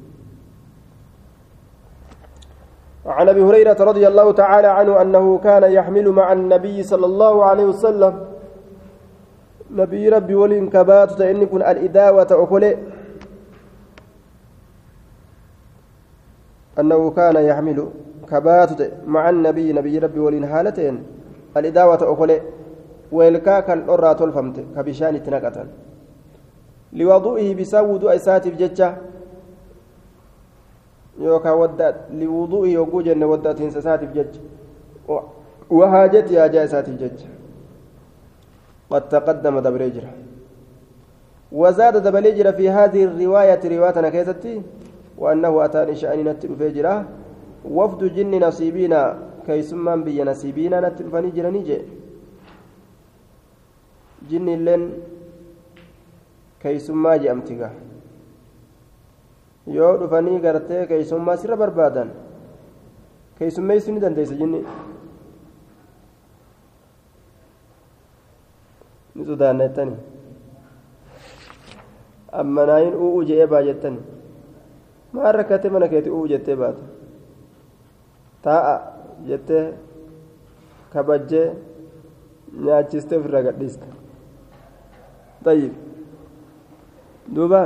عن 3.06 3.28
ابي 3.28 3.42
هريره 3.42 3.80
رضي 3.80 4.04
الله 4.08 4.32
تعالى 4.32 4.66
عنه 4.66 5.02
انه 5.02 5.38
كان 5.38 5.64
يحمل 5.72 6.06
مع 6.12 6.32
النبي 6.32 6.82
صلى 6.82 7.06
الله 7.06 7.34
عليه 7.44 7.66
وسلم 7.72 8.14
نبي 9.72 10.08
ربي 10.08 10.34
ولين 10.34 10.68
كبات 10.68 11.20
إني 11.20 11.46
كن 11.46 11.62
الإداوة 11.62 12.30
أكله 12.30 12.76
أنه 16.80 17.10
كان 17.10 17.36
يحمل 17.36 17.88
كبات 18.30 18.70
مع 19.06 19.30
النبي 19.30 19.72
نبي 19.72 19.98
ربي 19.98 20.20
ولين 20.20 20.44
هالتين 20.44 21.02
الإداوة 21.56 22.12
أكله 22.12 22.40
ويلكاك 23.12 23.70
الأرى 23.70 24.14
تلفمت 24.14 24.56
كبشان 24.76 25.22
تنقة 25.22 25.66
لوضوئه 26.92 27.54
بسود 27.54 28.04
أيسات 28.04 28.48
بججة. 28.48 28.88
يوكا 31.18 31.50
ودات 31.50 31.96
لوضوئه 32.20 32.78
وجوجن 32.78 33.22
ودات 33.24 33.60
إنساسات 33.60 34.00
بججة 34.04 34.40
وهاجت 35.70 36.30
يا 36.30 36.46
جائسات 36.46 36.90
بججة 36.90 37.28
قد 38.90 39.08
تقدم 39.08 39.58
دبريجر 39.58 40.04
وزاد 41.52 41.96
دبليجر 42.02 42.52
في 42.52 42.70
هذه 42.70 43.04
الرواية 43.04 43.60
رواية 43.64 44.08
كيستي 44.10 44.62
وأنه 45.20 45.52
أتاني 45.64 45.94
شأن 46.00 46.24
نتل 46.24 46.56
فيجرة 46.56 46.94
وفد 47.64 48.00
جن 48.16 48.33
نصيبينا 48.46 49.00
كيسمان 49.46 50.04
بي 50.04 50.16
نصيبينا 50.24 50.80
نتل 50.80 51.06
فنيجر 51.12 51.46
نيجي 51.50 51.78
جن 54.30 54.48
لن 54.64 54.83
كيسما 56.62 57.16
جأمتك 57.16 57.62
yoo 59.70 59.96
dhufanii 60.00 60.40
gartee 60.40 60.87
keeysummaa 60.90 61.37
sirra 61.37 61.56
barbaadan 61.56 62.09
keeysummeeysuu 63.38 63.92
ni 63.94 64.00
dandeessa 64.04 64.35
jinni 64.40 64.61
ni 69.14 69.24
sodaanna 69.28 69.64
jettani 69.68 69.96
amma 72.40 72.66
naayin 72.70 72.94
u'u 73.04 73.20
je'ee 73.30 73.46
baa 73.52 73.62
jettani 73.68 74.00
maan 75.12 75.34
rakkate 75.34 75.68
mana 75.74 75.88
keeti 75.92 76.10
u'u 76.16 76.28
jettee 76.32 76.56
baata 76.56 76.82
taa'a 78.44 78.74
jettee 79.28 79.64
kabajjee 80.92 81.48
nyaachistee 82.64 83.18
ofirraa 83.18 83.46
gadhiista 83.48 83.86
طيب 85.44 85.72
دوبا 87.32 87.62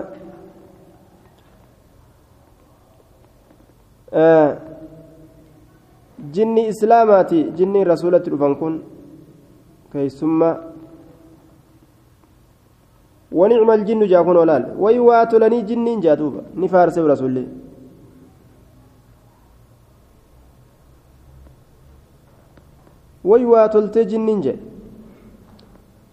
آه 4.14 4.59
جني 6.35 6.62
إسلاماتي 6.70 7.42
جني 7.59 7.83
رسولة 7.83 8.22
الفنكون 8.30 8.74
كيسمى 9.92 10.50
ونعم 13.38 13.70
الجن 13.79 14.03
جاكون 14.12 14.37
ولال 14.42 14.62
ويوات 14.85 15.33
لني 15.42 15.59
جنين 15.68 16.01
جاتوبا 16.05 16.42
نفارس 16.62 16.97
رسولي 17.12 17.44
ويوات 23.31 23.75
التجنين 23.83 24.40
جاي 24.44 24.59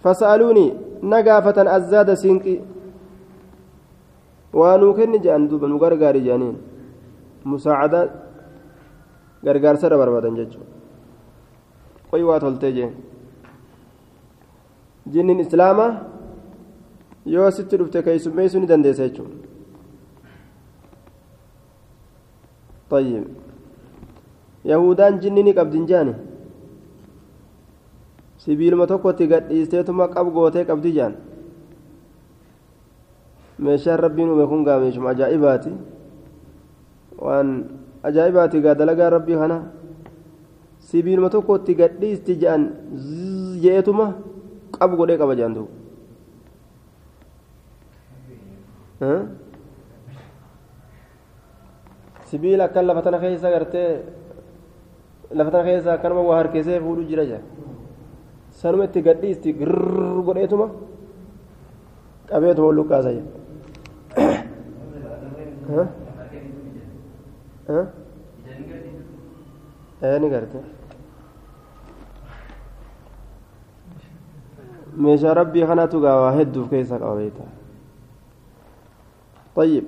فسألوني 0.03 0.67
نقافة 1.12 1.57
أزاد 1.77 2.10
jedhan 5.23 5.47
duuba 5.49 5.67
nu 5.67 5.79
gargaari 5.79 6.19
jedhaniin 6.27 6.57
musaacada 7.51 7.99
gargaarsarra 9.45 9.97
barbaadan 10.01 10.36
jechuudha 10.39 10.67
qoy 12.12 12.23
waa 12.29 12.39
toltee 12.43 12.71
jeen 12.77 12.91
jinniin 15.13 15.39
islaamaa 15.45 15.91
yoo 17.25 17.51
sitti 17.51 17.77
dhufte 17.77 18.03
keeysummeeysuu 18.03 18.60
ni 18.62 18.67
dandeessa 18.67 19.07
jechuudha 19.07 19.49
طيب 22.91 23.23
يهودان 24.67 25.19
جنيني 25.23 25.51
قبضين 25.55 25.86
جاني 25.88 26.13
sibiiluma 28.41 28.88
tokkotti 28.89 29.27
gadhiisteetuma 29.31 30.07
qab 30.12 30.27
gootee 30.34 30.65
qabdi 30.65 30.91
jaan 30.97 31.13
meeshaan 33.62 33.99
rabbiin 34.01 34.29
uume 34.34 34.45
kun 34.49 34.63
gaa 34.67 34.79
meeshuma 34.81 35.10
ajaa'ibaati 35.13 35.71
waan 37.21 37.49
ajaa'ibaati 38.03 38.60
gaa 38.65 38.73
dalagaa 38.75 39.10
rabbii 39.15 39.38
kana 39.41 39.57
sibiiluma 40.89 41.29
tokkotti 41.29 41.75
gadhiisti 41.79 42.36
jaan 42.43 42.62
je'etuma 43.63 44.05
qab 44.79 44.91
godhee 44.99 45.17
qaba 45.21 45.36
jaan 45.39 45.53
duuba 45.55 45.71
sibiila 52.29 52.63
akkan 52.69 52.85
lafa 52.85 53.01
tana 53.05 53.19
keessa 53.19 53.49
gartee 53.55 53.89
lafa 55.37 55.51
tana 55.51 55.63
keessa 55.69 55.89
akkanuma 55.93 56.21
waa 56.29 56.37
harkisee 56.41 56.79
fuudhu 56.79 57.03
jira 57.09 57.25
jaa 57.31 57.41
sanuma 58.61 58.83
itti 58.87 59.01
gadhiisti 59.07 59.49
girrrr 59.59 60.21
godheetuma 60.27 60.67
qabeetuma 62.29 62.67
ol 62.71 62.75
luqqaasa 62.79 63.09
jira 63.15 63.29
ni 70.19 70.29
garte 70.29 70.59
meeshaa 75.03 75.33
rabbii 75.39 75.65
kanatu 75.71 75.97
gaa 76.05 76.31
hedduuf 76.37 76.69
keessa 76.69 76.99
qaba 77.03 77.21
طيب 79.55 79.83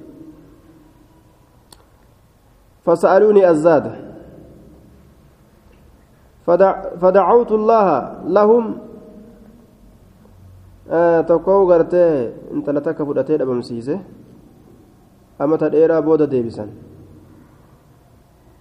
فسألوني 2.85 3.49
الزاد 3.49 3.85
فدع 6.45 6.71
فدعوت 7.01 7.51
الله 7.51 7.87
لهم 8.27 8.65
tokkoo 11.27 11.63
gartee 11.67 12.33
intala 12.51 12.81
takka 12.83 13.05
fudhatee 13.07 13.37
dhabamsiise 13.39 13.95
amata 15.39 15.69
dheeraa 15.71 16.01
booda 16.03 16.27
deebisan 16.27 16.69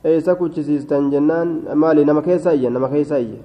eessa 0.05 0.35
kuchisiistan 0.39 1.11
jennaan 1.11 1.49
maali 1.75 2.05
nama 2.07 2.23
keessaa 2.23 2.55
iyye 2.55 2.71
nama 2.71 2.89
keessaa 2.95 3.19
iyye 3.19 3.41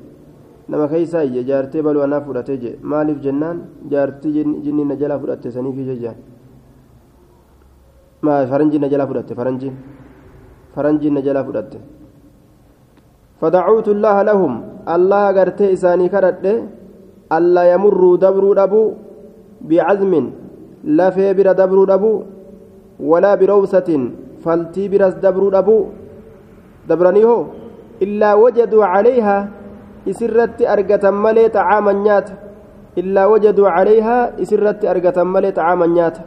nama 0.70 0.88
keessaa 0.94 1.24
iyye 1.26 1.44
jaartee 1.50 1.82
baluu 1.82 2.04
anaa 2.06 2.22
fudhatee 2.22 2.58
je 2.64 2.72
maaliif 2.82 3.20
jennaan 3.26 3.58
jaartii 3.92 4.46
jinni 4.66 4.86
na 4.86 4.96
jalaa 4.96 5.20
fudhatte 5.20 5.52
saniif 5.52 5.78
ije 5.84 5.96
jaan 6.04 6.16
na 8.24 8.88
jalaa 8.90 9.08
fudhatte 9.08 9.34
faranjiin 9.36 9.76
faranjiin 10.76 11.14
na 11.14 11.22
jalaa 11.22 11.44
fudhatte. 11.44 11.80
فدعوت 13.42 13.88
الله 13.96 14.18
لهم 14.30 14.54
الله 14.96 15.24
غرتي 15.38 15.66
إساني 15.74 16.08
كرد 16.14 16.46
ألا 17.38 17.64
يمروا 17.74 18.18
دبروا 18.24 18.64
أبو 18.66 18.84
بعزم 19.70 20.14
لا 20.98 21.08
في 21.16 21.26
بر 21.38 21.48
دبروا 21.62 21.94
أبو 21.98 22.14
ولا 23.12 23.32
بروسة 23.42 23.90
فلتي 24.44 24.84
برس 24.92 25.14
دبروا 25.26 25.58
أبو 25.62 25.78
دبرني 26.90 27.22
هو 27.30 27.40
إلا 28.06 28.30
وجدوا 28.44 28.86
عليها 28.94 29.38
إسرت 30.10 30.58
أرقة 30.74 31.04
ملي 31.24 31.46
طعاما 31.58 31.94
نيات 31.94 32.30
إلا 33.02 33.24
وجدوا 33.32 33.70
عليها 33.78 34.18
إسرت 34.42 34.82
أرقة 34.92 35.18
ملي 35.34 35.52
طعاما 35.60 35.86
نيات 35.94 36.18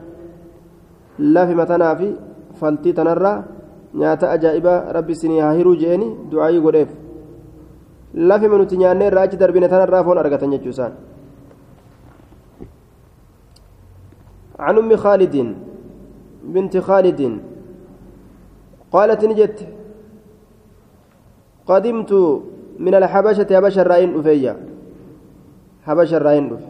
في 1.20 1.54
متنا 1.54 1.94
في 1.94 2.08
فلتي 2.60 2.92
تنرى 2.92 3.34
nyaata 3.94 4.30
ajaa'ibaa 4.30 4.92
rabbi 4.92 5.12
isinii 5.12 5.40
haa 5.42 5.52
hiruu 5.52 5.76
je'eni 5.76 6.06
du'aayii 6.30 6.60
godheef 6.62 6.90
lafima 8.14 8.58
nuti 8.58 8.76
nyaannee 8.82 9.08
irraa 9.10 9.24
achi 9.28 9.40
darbine 9.40 9.68
tanarraa 9.68 10.04
foon 10.04 10.18
argatan 10.18 10.52
jechuu 10.56 10.74
isaan 10.76 10.94
عن 14.60 14.78
أم 14.78 14.96
خالد 14.96 15.36
بنت 16.44 16.74
خالد 16.78 17.20
قالت 18.92 19.24
نجت 19.24 19.58
قدمت 21.66 22.12
من 22.78 22.94
الحبشة 22.94 23.48
حبشة 23.56 23.80
الرائن 23.82 24.10
أفيا 24.20 24.54
حبشة 25.86 26.16
الرائن 26.16 26.44
أف 26.52 26.64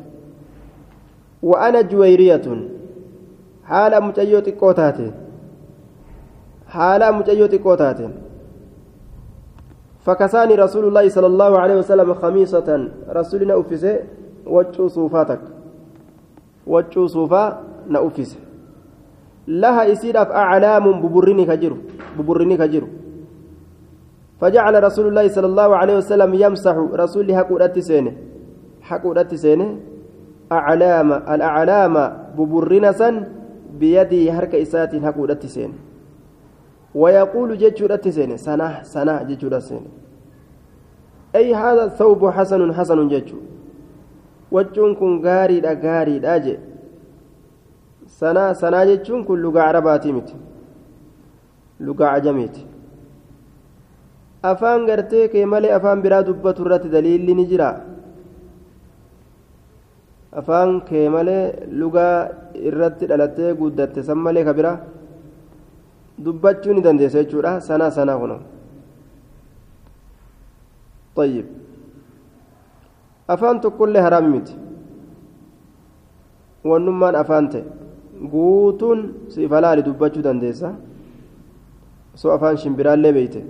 وأنا 1.43 1.81
جويرية 1.81 2.47
حال 3.71 3.93
متأيوت 4.05 4.49
قوتاتي 4.61 5.11
حالا 6.75 7.11
مجيو 7.11 7.47
xiqqoo 7.53 7.77
taateen 7.79 8.13
فكساني 10.07 10.55
رسول 10.55 10.85
الله 10.89 11.09
صلى 11.09 11.27
الله 11.27 11.59
عليه 11.59 11.77
وسلم 11.85 12.15
خميصة. 12.15 12.69
رسولنا 13.09 13.61
أفسه 13.61 14.01
وجو 14.47 14.89
صوفاتك 14.89 15.41
وجو 16.67 17.07
صوفا 17.07 17.45
نأفسه 17.89 18.41
لها 19.49 19.85
يصير 19.85 20.17
أعلام 20.19 20.85
ببرني 21.03 21.45
كجر 21.45 21.73
ببرني 22.19 22.57
كجر 22.57 22.85
فجعل 24.41 24.75
رسول 24.85 25.07
الله 25.09 25.29
صلى 25.29 25.47
الله 25.47 25.77
عليه 25.77 25.97
وسلم 25.97 26.35
يمسح 26.35 26.77
رسول 27.03 27.27
حقودت 27.37 27.79
سينه. 27.79 28.13
حقودت 28.83 29.35
سينه. 29.35 29.69
أعلام 30.53 31.13
الأعلام 31.13 31.95
ببرنا 32.39 32.93
سن 32.93 33.15
بيدي 33.79 34.33
حركة 34.33 34.63
إسات 34.63 34.93
حقودت 35.05 35.47
سينه 35.47 35.79
ويقول 36.95 37.59
جتشورة 37.59 38.05
سنة 38.17 38.37
سنة 38.37 38.83
سنة 38.83 39.23
جتشورة 39.23 39.59
سنة 39.59 39.91
أي 41.37 41.55
هذا 41.55 41.85
الثوب 41.85 42.31
حسن 42.31 42.75
حسن 42.75 43.09
جتشو 43.09 43.37
وجون 44.53 44.95
كن 44.95 45.13
غاري 45.25 45.61
غاري 45.61 46.19
دا 46.19 46.39
جي. 46.39 46.59
سنة 48.07 48.53
سنة 48.53 48.97
كن 49.27 49.39
لغة 49.43 49.61
عرباتي 49.61 50.13
مت 50.13 50.35
لغة 51.81 52.05
عجميت. 52.05 52.57
kee 55.33 55.45
malee 55.45 55.73
afaan 55.73 56.01
biraa 56.03 56.23
dubbatu 56.23 56.63
irratti 56.65 56.89
daliilli 56.89 57.35
ni 57.35 57.45
jira 57.47 57.85
afaan 60.39 60.72
kee 60.89 61.06
malee 61.15 61.44
lugaa 61.80 62.15
irratti 62.68 63.06
dhalattee 63.10 63.54
guddatte 63.62 64.04
san 64.08 64.18
malee 64.26 64.44
ka 64.48 64.54
biraa 64.58 64.78
dubbachuu 66.26 66.74
ni 66.76 66.82
dandeessa 66.88 67.24
jechuudha 67.24 67.60
sanaa 67.70 67.91
sanaa 68.00 68.18
kuno 68.24 68.38
طيب 71.20 71.46
afaan 73.34 73.62
tokkollee 73.63 74.02
haraami 74.06 74.30
miti 74.36 74.54
wannummaan 76.70 77.15
afaan 77.22 77.46
ta'e 77.54 77.63
guutuun 78.34 79.00
siif 79.34 79.52
halaali 79.58 79.82
dubbachuu 79.88 80.24
dandeessa 80.28 80.70
osoo 82.15 82.32
afaan 82.36 82.58
shimbiraallee 82.63 83.13
beeyte 83.18 83.41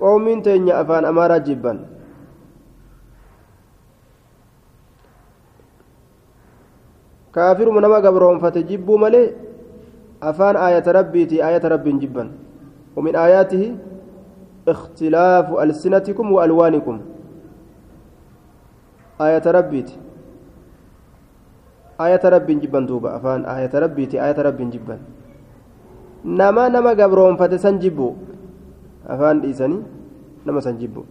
qoomiin 0.00 0.42
teenya 0.46 0.78
afaan 0.82 1.04
amaaraa 1.10 1.38
jibban 1.46 1.78
Kaafiruma 7.33 7.81
nama 7.81 8.01
gabroonfate 8.05 8.63
jibbuu 8.69 8.97
malee 9.01 9.33
afaan 10.21 10.55
aayata 10.55 10.93
rabbiiti 11.01 11.41
aayata 11.41 11.69
rabbiin 11.75 11.99
jibban 11.99 12.29
ومن 12.93 13.17
آياته 13.17 13.63
اختلاف 14.69 15.47
ألسنتكم 15.49 16.25
وألوانكم. 16.31 16.95
آية 19.17 19.45
ربيت 19.49 19.89
آية 21.97 22.23
رب 22.23 22.47
جبا 22.61 22.79
دوبا 22.85 23.17
أفان 23.17 23.49
آية 23.49 23.73
ربيت 23.73 24.13
آية 24.13 24.37
رب 24.37 24.59
جبا 24.69 24.95
نما 26.21 26.63
نما 26.69 26.91
قبرهم 26.93 27.33
فتسن 27.41 27.81
جبو. 27.81 28.13
أفان 29.09 29.41
إيساني 29.41 29.79
نما 30.45 30.61
سنجبو 30.61 31.01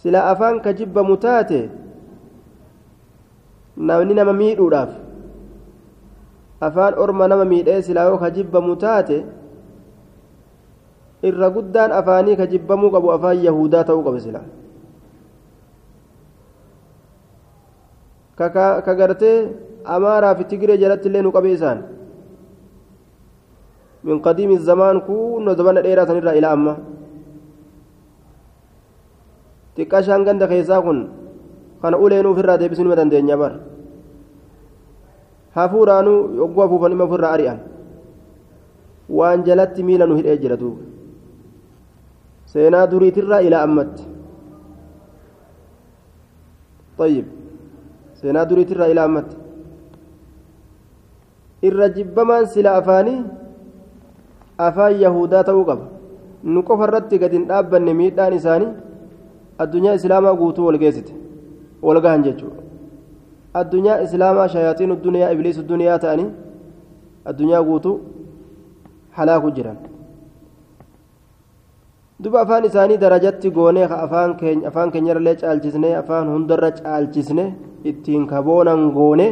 سلا 0.00 0.32
أفان 0.32 0.64
كجب 0.64 0.96
متاتي 0.96 1.68
namni 3.76 4.14
nama 4.14 4.32
miidhuudhaaf 4.32 4.90
afaan 6.60 6.94
orma 6.98 7.28
nama 7.28 7.44
miidhee 7.44 7.82
silaa 7.82 8.04
yoo 8.10 8.18
kajibbamu 8.18 8.76
taate 8.76 9.24
irra 11.30 11.48
guddaan 11.50 11.92
afaanii 12.00 12.36
kajibbamuu 12.36 12.90
qabu 12.94 13.12
afaan 13.16 13.44
yahudaa 13.44 13.84
ta'uu 13.88 14.04
qabe 14.06 14.20
silaa 14.20 14.46
ka 18.86 18.94
gartee 19.00 19.36
amaaraa 19.96 20.34
fi 20.38 20.44
tigiree 20.44 20.78
jalatti 20.78 21.08
illee 21.08 21.22
nu 21.22 21.32
qabe 21.32 21.52
isaan 21.52 21.82
min 24.04 24.22
qadiimi 24.22 24.58
zamaan 24.58 25.00
kunno 25.08 25.54
zabana 25.54 25.82
dheeraa 25.86 26.06
sanirraa 26.06 26.34
ilaa 26.40 26.52
amma 26.58 26.74
xiqqashaan 29.76 30.24
ganda 30.26 30.46
keessaa 30.52 30.82
kun 30.82 30.98
kana 31.81 31.97
uleen 31.97 32.25
ofirraa 32.31 32.57
deebisuu 32.61 32.83
nima 32.83 32.95
dandeenya 32.99 33.37
bar 33.41 33.53
hafuuraanuu 35.55 36.19
yogguu 36.41 36.61
hafuufan 36.65 36.91
ima 36.97 37.03
ofirraa 37.09 37.31
ari'an 37.37 37.59
waan 39.17 39.43
jalatti 39.47 39.83
miila 39.87 40.05
nu 40.09 40.15
hidhee 40.19 40.37
jira 40.43 40.57
duuba 40.61 40.83
seenaa 42.53 42.85
duriitirraa 42.91 43.41
ilaa 43.49 43.63
ammatti 43.69 44.03
طيب 46.97 47.25
seenaa 48.21 48.45
duriitirraa 48.49 48.87
ilaa 48.93 49.03
ammatti 49.09 49.35
irra 51.67 51.89
jibbamaan 51.97 52.45
sila 52.53 52.71
afaanii 52.79 53.19
afaan 54.67 54.95
yahudaa 55.03 55.43
ta'uu 55.49 55.65
qaba 55.69 55.85
nu 56.53 56.63
qofa 56.69 56.83
irratti 56.87 57.19
gadi 57.23 57.37
hin 57.37 57.45
dhaabbanne 57.51 57.93
miidhaan 57.99 58.33
isaanii 58.39 58.71
addunyaa 59.65 59.93
islaamaa 59.99 60.33
guutuu 60.41 60.65
wal 60.69 60.79
geessite 60.83 61.13
Wal 61.82 62.00
gahan 62.00 62.22
jechuudha. 62.26 62.60
Addunyaa 63.60 64.00
islaamaa 64.06 64.48
shayaaxiin 64.48 64.96
duniyaa 65.04 65.30
ibliis 65.34 65.58
duniyaa 65.68 65.98
ta'anii 66.04 66.28
addunyaa 67.30 67.62
guutuu 67.68 67.96
halaaku 69.16 69.50
jiran. 69.56 69.76
Duba 72.22 72.40
afaan 72.44 72.64
isaanii 72.64 72.98
darajatti 73.02 73.50
goonee 73.50 73.84
afaan 73.84 74.36
keenya 74.40 74.68
afaan 74.68 74.90
keenyarallee 74.94 75.36
caalchisnee 75.42 75.94
afaan 76.00 76.28
hundarra 76.32 76.70
caalchisne 76.78 77.44
ittiin 77.90 78.26
kaboonan 78.32 78.90
goone 78.96 79.26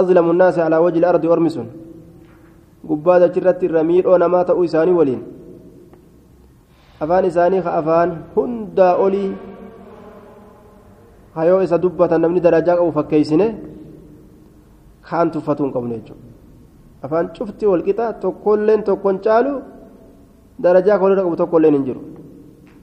azlamu 0.00 0.32
nnaasi 0.32 0.60
alaa 0.60 0.80
wajhi 0.84 1.04
ardi 1.10 1.28
ormi 1.34 1.50
sun 1.50 1.68
gubbaa 2.88 3.18
dachirratti 3.22 3.66
irra 3.68 3.82
miidhoo 3.90 4.18
namaa 4.18 4.44
ta'uu 4.44 4.64
isaanii 4.68 4.92
waliin. 5.00 5.22
Afaan 7.00 7.24
isaanii 7.24 7.62
afaan 7.80 8.10
hundaa 8.36 8.94
olii 9.04 9.30
hayoo 11.36 11.60
isa 11.66 11.78
dubbatan 11.84 12.20
namni 12.24 12.40
darajaa 12.46 12.76
qabu 12.80 12.92
fakkeeysine 12.98 13.46
kaan 15.10 15.30
tuffatuu 15.34 15.64
hin 15.66 15.72
qabnu 15.76 15.94
jechuudha 15.98 16.28
afaan 17.08 17.26
cufti 17.36 17.64
walqixa 17.72 18.12
tokkolleen 18.24 18.82
tokkon 18.88 19.16
caalu 19.26 19.52
darajaa 20.64 20.98
kolirra 21.02 21.22
qabu 21.26 21.36
tokkolleen 21.42 21.74
hin 21.78 21.84
jiru 21.88 22.00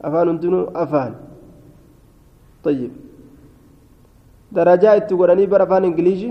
afaan 0.10 0.28
hundinuu 0.34 0.66
afaan 0.84 1.14
طيب 2.66 2.92
darajaa 4.56 4.96
itti 5.00 5.16
godhanii 5.20 5.48
bara 5.52 5.64
afaan 5.68 5.84
ingiliishi 5.90 6.30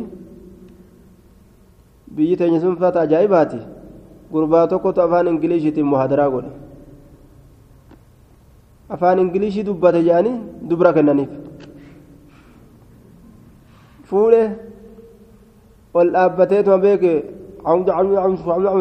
biyyi 2.16 2.36
teenya 2.40 2.60
sun 2.60 2.76
fata 2.82 3.00
ajaa'ibaati 3.06 3.58
gurbaa 4.32 4.66
tokkotu 4.72 5.00
afaan 5.06 5.26
ingiliishiitiin 5.32 5.86
muhadaraa 5.92 6.28
godhe 6.34 6.50
afaan 8.94 9.18
ingilishii 9.24 9.64
dubbate 9.68 10.00
jedhanii 10.08 10.34
dubra 10.70 10.92
kennaniif 10.96 11.30
fuudhe 14.08 14.42
ol 15.98 16.08
dhaabbateetuma 16.14 16.78
beeke 16.84 17.12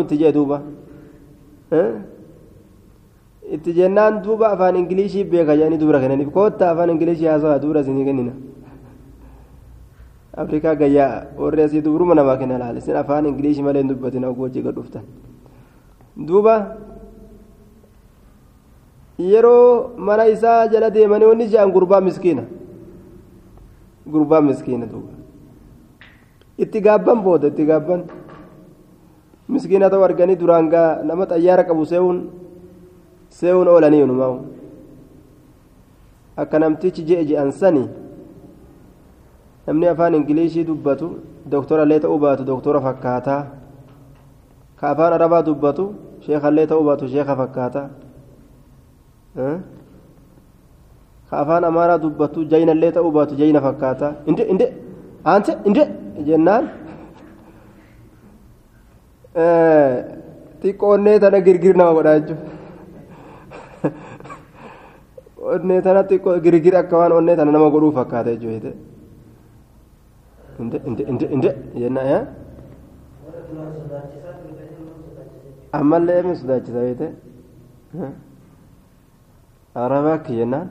itti 0.04 0.18
jee 0.22 0.32
duuba 0.38 0.58
itti 3.56 3.72
jennaan 3.78 4.14
duuba 4.26 4.46
afaan 4.54 4.76
ingilishii 4.82 5.24
beeka 5.34 5.54
jedhanii 5.58 5.82
dubra 5.84 6.00
kennaniif 6.04 6.30
kootta 6.38 6.72
afaan 6.72 6.90
ingilishii 6.94 7.30
haasawaa 7.32 7.60
dubra 7.64 7.80
isinii 7.86 8.06
kennina 8.10 8.34
afrikaa 10.44 10.76
gayyaa 10.82 11.14
warri 11.42 11.62
asii 11.66 11.82
dubruma 11.86 12.16
namaa 12.20 12.38
kenna 12.42 12.58
laal 12.64 12.78
isin 12.82 12.96
afaan 13.04 13.26
ingilishii 13.32 13.64
malee 13.68 13.82
hin 13.84 13.90
dubbatin 13.94 14.26
hojii 14.40 14.62
gad 14.66 14.76
dhuftan 14.80 15.04
duuba 16.28 16.56
yeroo 19.32 19.92
mana 19.98 20.26
isaa 20.36 20.68
jala 20.74 20.90
deemanii 20.96 21.26
wanni 21.32 21.48
jedhan 21.54 21.72
gurbaa 21.76 22.02
miskiina 22.08 22.44
gurbaa 24.12 24.41
miskiina 24.41 24.86
duuba. 24.86 25.13
Itti 26.58 26.82
gaabban 26.82 27.22
booda 27.24 27.48
itti 27.48 27.65
gaabban. 27.65 28.04
Miskiina 29.50 29.89
ta'u 29.89 30.04
arganii 30.04 30.39
duraan 30.39 30.70
gaa 30.70 31.04
nama 31.04 31.26
xayyaara 31.26 31.63
qabu 31.68 31.86
seewuun 31.86 32.20
seewuun 33.30 33.68
oolanii 33.68 34.04
unumaa'u 34.04 34.38
akka 36.38 36.60
namtichi 36.60 37.06
je'e 37.08 37.26
je'an 37.30 37.52
namni 39.68 39.88
afaan 39.89 40.13
ingilishii 40.18 40.65
dubbatu 40.68 41.08
dooktorallee 41.52 42.00
ta'uu 42.00 42.20
baatu 42.26 42.48
dooktora 42.50 42.82
fakkaataa 42.88 43.41
ka 44.80 44.89
afaan 44.94 45.13
arabaa 45.18 45.46
dubbatu 45.46 45.86
sheekallee 46.26 46.68
ta'uu 46.72 46.86
baatu 46.89 47.10
sheeka 47.13 47.36
fakkaataa 47.41 47.88
amaaraa 51.32 51.98
dubbatu 52.02 52.46
jaynallee 52.52 52.92
ta'uu 52.98 53.12
baatu 53.12 53.36
jayna 53.42 53.62
fakkaataa 53.68 54.14
inde 54.30 54.44
inde 54.54 54.66
aante 55.26 55.52
inde 55.70 55.84
jennaan 56.28 56.64
xiqqoonnee 60.62 61.18
tana 61.24 61.40
girgir 61.48 61.76
nama 61.78 61.94
godhaa 61.98 62.20
jechuudha 62.20 62.54
onnee 65.54 65.82
tana 65.82 66.02
xiqqoo 66.10 66.38
girgir 66.46 66.76
akka 66.82 66.96
waan 67.02 67.12
onnee 67.20 67.36
tana 67.40 67.52
nama 67.52 67.70
godhuu 67.76 67.92
fakkaata 68.00 68.32
jechuudha 68.36 68.72
inde 70.62 70.78
inde 70.90 71.04
inde 71.12 71.26
inde 71.36 71.50
jennaan 71.82 72.08
yaa 72.14 72.24
ammallee 75.80 76.18
emi 76.22 76.34
sodaachisa 76.42 76.80
beete 76.86 77.08
arabaa 79.84 80.16
akka 80.20 80.34
jennaan 80.40 80.68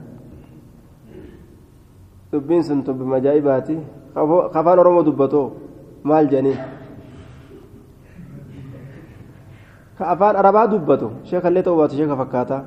dubbiin 2.35 2.63
sun 2.67 2.83
dubbima 2.87 3.15
ajaa'ibaati 3.21 3.75
afaan 4.59 4.79
oromoo 4.83 5.03
dubbatoo 5.09 5.47
maal 6.09 6.27
jedhanii 6.31 6.57
ka 9.97 10.03
afaan 10.13 10.35
arabaa 10.41 10.67
dubbatu 10.73 11.07
sheekallee 11.29 11.63
ta'uu 11.65 11.77
baatu 11.79 11.95
sheeka 11.99 12.15
fakkaataa 12.21 12.61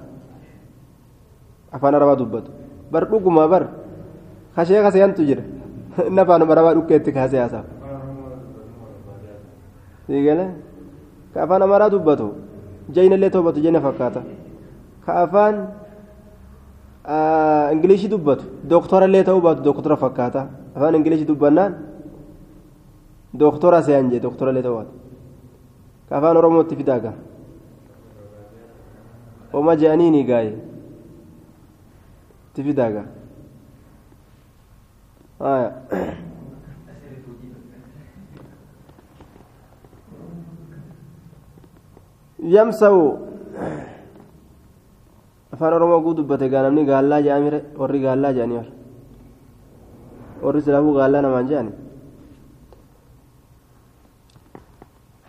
afaan 1.77 1.95
arabaa 1.99 2.17
dubbatu 2.21 2.51
bar 2.93 3.05
dhugumaa 3.11 3.49
bar 3.53 3.65
ka 4.57 4.65
sheeka 4.69 4.89
seeyantu 4.95 5.23
jira 5.29 5.43
inni 6.09 6.21
afaanuma 6.25 6.53
arabaa 6.57 6.75
dhukkeetti 6.79 7.13
kaasee 7.17 7.41
haasaaf 7.43 7.67
siigale 10.07 10.47
ka 11.35 11.39
afaan 11.45 11.63
amaaraa 11.69 11.91
dubbatu 11.95 12.27
jaynallee 12.97 13.31
ta'uu 13.33 13.45
baatu 13.49 13.61
jayna 13.67 13.81
fakkaata 13.87 14.21
ka 15.05 15.13
afaan 15.25 15.55
ingilishii 17.73 18.11
dubbatu 18.11 18.45
dooktorallee 18.71 19.25
ta'uu 19.25 19.41
baatu 19.47 19.65
dooktora 19.65 19.97
fakkaata 19.97 20.41
afaan 20.77 20.95
ingilishii 20.99 21.29
dubbannaan 21.31 21.73
dooktora 23.41 23.83
seeyan 23.87 24.11
jee 24.13 24.21
dooktorallee 24.23 24.63
ta'uu 24.67 24.77
baatu 24.79 24.93
afaan 26.19 26.37
oromootti 26.41 26.77
fidaaga 26.81 27.13
oma 29.53 29.73
je'aniini 29.81 30.25
gaaye 30.31 30.53
itti 32.49 32.63
fidaaga 32.69 33.03
yamsa'u 42.55 43.28
afaan 45.59 45.75
oromoo 45.79 46.01
guu 46.05 46.15
dubbate 46.19 46.47
gaa 46.53 46.63
namni 46.67 46.85
gaallaa 46.91 47.21
jedhamire 47.27 47.59
warri 47.81 47.99
gaallaa 48.07 48.33
jedhanii 48.37 48.63
warri 50.45 50.61
silaafuu 50.67 50.95
gaallaa 51.01 51.25
namaan 51.27 51.49
jedhani 51.53 51.73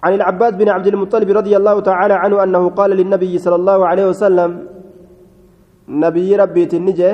عن 0.05 0.13
العباس 0.15 0.53
بن 0.55 0.69
عبد 0.75 0.87
المطلب 0.95 1.29
رضي 1.39 1.53
الله 1.59 1.75
تعالى 1.89 2.13
عنه 2.23 2.35
أنه 2.43 2.63
قال 2.79 2.91
للنبي 2.99 3.33
صلى 3.45 3.55
الله 3.59 3.79
عليه 3.89 4.05
وسلم 4.15 4.51
نبي 6.03 6.29
ربي 6.39 6.63
تنجه 6.71 7.11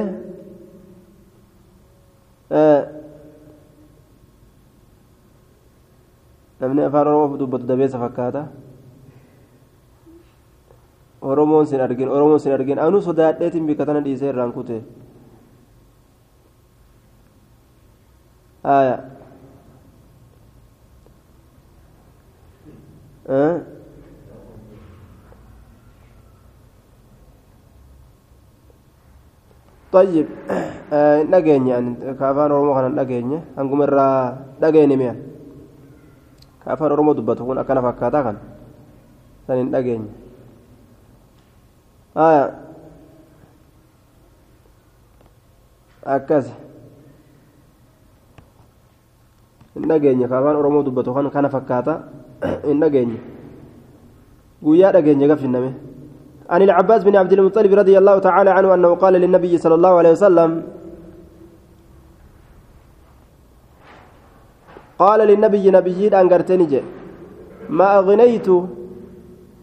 namni 6.61 6.81
afaan 6.87 7.07
oromoo 7.07 7.37
dubbatu 7.41 7.65
dabeessa 7.69 7.99
fakkaata 8.03 8.41
oromoon 11.31 11.65
sin 11.69 11.81
argin 11.85 12.09
oromoon 12.15 12.39
sin 12.43 12.51
argin 12.57 12.79
anuu 12.85 13.01
sodaadheetiin 13.07 13.65
bikka 13.69 13.85
tana 13.89 14.01
dhiisee 14.05 14.29
irraan 14.33 14.53
kute 14.57 14.77
haya 18.63 18.95
طيب 29.91 30.27
afaan 32.19 32.51
oromoo 32.51 32.75
kanan 32.75 32.95
dhageenye 32.99 33.39
hanguma 33.55 33.83
irraa 33.87 34.37
dhageene 34.61 34.95
mi'a 34.99 35.15
ka 36.63 36.67
afaan 36.75 36.91
oromoo 36.95 37.15
dubbatu 37.15 37.45
kun 37.47 37.57
akkana 37.57 37.81
fakkaataa 37.87 38.23
kan 38.27 38.37
san 39.47 39.57
hin 39.61 39.71
dhageenye 39.71 40.09
gafinname 55.27 55.71
عن 56.49 56.61
العباس 56.61 57.03
بن 57.03 57.15
عبد 57.15 57.33
المطلب 57.33 57.73
رضي 57.73 57.97
الله 57.97 58.19
تعالى 58.19 58.49
عنه 58.49 58.73
أنه 58.73 58.95
قال 58.95 59.13
للنبي 59.13 59.57
صلى 59.57 59.75
الله 59.75 59.93
عليه 59.97 60.11
وسلم 60.11 60.51
قال 64.99 65.19
للنبي 65.27 65.71
نبي 65.71 66.07
أنقرتني 66.07 66.81
ما 67.69 67.97
أغنيت 67.99 68.47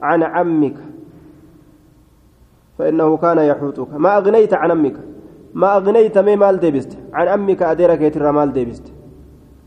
عن 0.02 0.20
عمك. 0.22 0.91
فإنه 2.78 3.16
كان 3.16 3.38
يحوطك. 3.38 3.90
ما 3.94 4.16
أغنيت 4.18 4.54
عن 4.54 4.70
عمك 4.70 4.96
ما 5.54 5.76
أغنيت 5.76 6.18
مي 6.18 6.36
مال 6.36 6.60
ديبست. 6.60 6.98
عن 7.12 7.28
عمك 7.28 7.62
أديرك 7.62 8.00
يترى 8.00 8.32
مال 8.32 8.52
ديبست. 8.52 8.92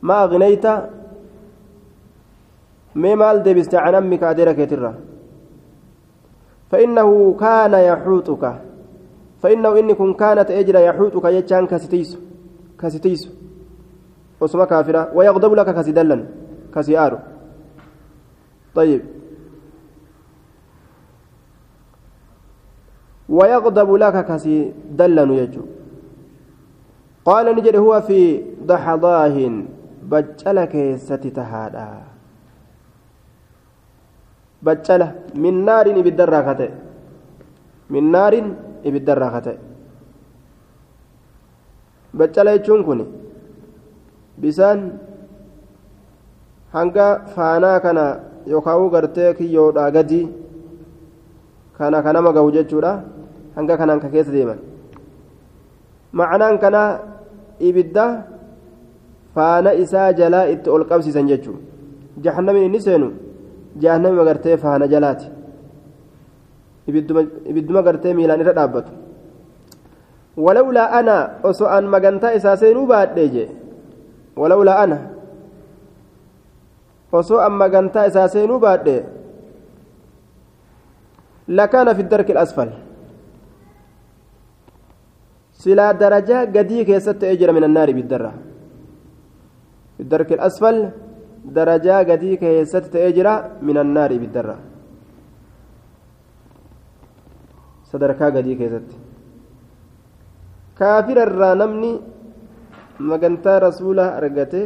ما 0.02 0.24
أغنيت 0.24 0.66
مي 2.96 3.16
مال 3.16 3.44
ديبست. 3.44 3.76
عن 3.76 3.96
عمك 3.96 4.24
أديرك 4.24 4.58
يترى 4.60 4.94
فإنه 6.72 7.34
كان 7.34 7.74
يحوطك. 7.74 8.62
فإنه 9.42 9.80
إن 9.80 9.94
كن 9.94 10.14
كانت 10.14 10.52
أجر 10.52 10.76
يحوطك 10.76 11.26
يجان 11.26 11.68
كستيس. 11.68 12.18
كستيس. 12.80 13.22
وسما 14.42 14.66
كافرة. 14.66 15.12
ويغضب 15.16 15.54
لك 15.54 15.76
كسدلا 15.76 16.26
كسيار 16.76 17.20
طيب. 18.76 19.02
ويغضب 23.30 23.90
لك 23.96 24.26
كسدلا 24.26 25.24
يجو 25.42 25.64
قال 27.26 27.46
نجد 27.56 27.76
هو 27.76 28.02
في 28.02 28.20
ضحضاه 28.70 29.38
بجلك 30.10 30.74
ستتهادا 30.98 31.90
ka 36.48 36.54
ta'e 36.60 36.70
min 37.94 38.06
naariin 38.16 38.48
ibiddarraa 38.90 39.30
ka 39.36 39.42
ta'e 39.46 39.58
baccala 42.20 42.58
jechuun 42.58 42.82
kun 42.88 43.02
bisaan 44.42 44.80
hanga 46.76 47.08
faanaa 47.36 47.78
kana 47.86 48.06
yookaan 48.54 48.90
gartee 48.96 49.30
kiyyoodhaa 49.38 49.90
gadi 49.98 50.22
kana 51.78 52.02
kanama 52.06 52.34
gahu 52.38 52.50
jechuudha 52.58 52.94
hanga 53.56 53.78
kanaan 53.78 54.00
ka 54.04 54.10
keessa 54.14 54.32
deeman 54.32 54.60
ma'anaan 56.14 56.58
kana 56.64 56.82
ibidda 57.60 58.06
faana 59.36 59.74
isaa 59.84 60.10
jalaa 60.20 60.48
itti 60.54 60.70
ol 60.70 60.84
qabsiisan 60.90 61.28
jechuudha 61.28 61.62
jahannamiin 62.24 62.68
inni 62.72 62.82
seenu. 62.82 63.10
jahannami 63.80 64.16
magartee 64.16 64.58
faana 64.58 64.88
jalaati 64.88 65.28
ibidduma 67.52 67.82
gartee 67.88 68.14
miilaan 68.18 68.42
irra 68.44 68.54
dhaabbatu 68.60 68.92
walawlaa 70.46 70.88
ana 71.00 71.16
osoo 71.50 71.68
an 71.78 71.86
magantaa 71.96 72.32
isaa 72.40 72.56
seenuu 72.62 72.86
baadhee 72.92 73.28
jee 73.36 73.50
walawlaa 74.42 74.78
ana 74.86 74.98
osoo 77.20 77.40
an 77.48 77.54
magantaa 77.64 78.06
isaa 78.12 78.28
seenuu 78.36 78.60
baadhee 78.66 79.02
lakaana 81.60 81.96
fi 81.96 82.04
darki 82.16 82.38
asfal 82.46 82.72
silaa 85.66 85.94
darajaa 86.02 86.46
gadii 86.56 86.86
keessatti 86.90 87.22
ta'ee 87.26 87.38
jira 87.42 87.54
min 87.58 87.64
annaari 87.68 87.92
ibiddarra 87.96 88.32
fi 89.98 90.04
darki 90.12 90.36
asfal 90.48 90.78
darajaa 91.58 92.02
gadii 92.10 92.36
keessatti 92.44 92.92
ta'ee 92.96 93.12
jira 93.18 93.34
min 93.68 93.78
annaari 93.84 94.16
ibiddarra 94.20 94.56
sadarkaa 97.92 98.30
gadii 98.38 98.58
keessatti 98.62 98.96
kaafira 100.80 101.26
irraa 101.30 101.56
namni 101.64 101.92
magantaa 103.10 103.58
rasuula 103.68 104.06
argate 104.20 104.62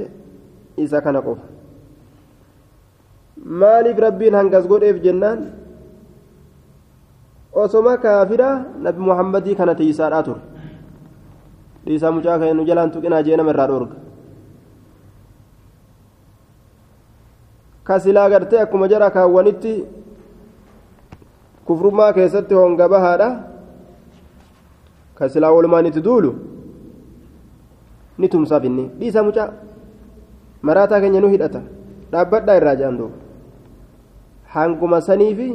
isa 0.84 1.02
kana 1.06 1.22
qofa 1.28 1.46
maaliif 3.64 3.98
rabbiin 4.08 4.40
hangas 4.40 4.66
godheef 4.72 4.98
jennaan 5.06 5.40
osoma 7.64 7.98
kaafira 8.06 8.50
nabi 8.86 9.00
muhammadii 9.10 9.56
kana 9.60 9.76
tiisaadhaa 9.80 10.24
ture 10.28 10.59
dhiisaa 11.86 12.12
mucaa 12.16 12.38
kan 12.40 12.58
nu 12.58 12.64
jalaan 12.70 12.92
tuqinaa 12.94 13.24
jee 13.26 13.38
nama 13.38 13.52
irraa 13.54 13.68
dhoorga 13.72 13.96
kasilaa 17.88 18.30
gartee 18.30 18.60
akkuma 18.64 18.88
jara 18.92 19.10
kaawwanitti 19.16 19.74
kufrummaa 21.66 22.14
keessatti 22.18 22.54
honga 22.60 22.86
bahaadha 22.94 23.30
kasilaa 25.20 25.52
walumaan 25.56 25.86
itti 25.90 26.02
duulu 26.08 26.32
ni 28.18 28.28
tumsaaf 28.30 28.64
inni 28.70 28.86
dhiisa 29.00 29.24
mucaa 29.28 29.50
maraataa 30.62 31.02
keenya 31.02 31.22
nu 31.24 31.30
hidhata 31.34 31.62
dhaabbadhaa 32.12 32.58
irraa 32.62 32.76
jedhan 32.82 32.98
duuba 33.00 33.18
hanguma 34.54 35.02
saniifi 35.08 35.50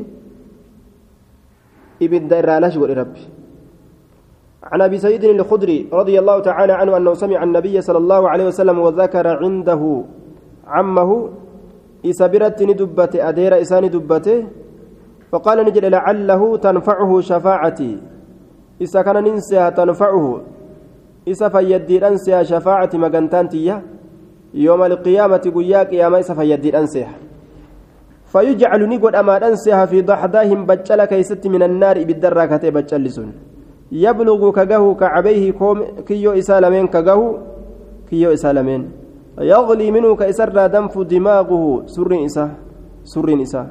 ibidda 2.06 2.36
irraa 2.42 2.60
lash 2.64 2.78
godhe 2.82 2.94
rabbi 3.00 3.22
عن 4.64 4.80
أبي 4.80 4.98
سعيد 4.98 5.24
الخدري 5.24 5.88
رضي 5.92 6.18
الله 6.18 6.40
تعالى 6.40 6.72
عنه 6.72 6.96
أنه 6.96 7.14
سمع 7.14 7.42
النبي 7.42 7.80
صلى 7.80 7.98
الله 7.98 8.22
عليه 8.28 8.46
وسلم 8.46 8.78
وذكر 8.78 9.26
عنده 9.26 9.82
عمه 10.66 11.10
dubbate 12.04 13.22
adeera 13.22 13.58
isaa 13.58 13.80
ni 13.80 13.88
dubbate 13.88 14.44
فقال 15.34 15.66
نجد 15.66 15.84
لعله 15.84 16.42
تنفعه 16.56 17.10
شفاعتي. 17.20 17.92
إسا 18.82 19.02
كان 19.02 19.18
ننسيها 19.24 19.70
تنفعه. 19.74 20.26
إسا 21.28 21.48
فيدي 21.48 22.06
أنسيها 22.06 22.42
شفاعة 22.42 22.90
مقنتانتية 22.94 23.82
يوم 24.54 24.82
القيامة 24.82 25.44
قياك 25.56 25.92
يا 25.92 26.08
ما 26.08 26.20
إسا 26.20 26.34
فيدي 26.34 26.78
أنسيها 26.78 27.14
فيجعل 28.32 28.80
نقول 28.88 29.16
أما 29.16 29.48
أنسيها 29.48 29.86
في 29.86 30.02
ضحداهم 30.02 30.66
بجل 30.66 31.04
كيست 31.04 31.46
من 31.46 31.62
النار 31.62 32.04
بالدرة 32.04 32.44
كتي 32.44 32.70
بجلسون 32.70 33.32
يبلغ 33.94 34.42
كجه 34.50 34.84
كعبيه 35.00 35.44
كوم 35.52 35.78
كيو 36.06 36.32
إسالمين 36.40 36.86
كجه 36.94 37.20
كيو 38.10 38.32
إسالمين 38.36 38.82
يغلي 39.38 39.90
منه 39.90 40.10
كإسر 40.20 40.48
دنف 40.74 40.94
دماغه 40.98 41.64
سر 41.86 42.10
إسا 42.26 42.44
سر 43.12 43.28
إسا 43.42 43.62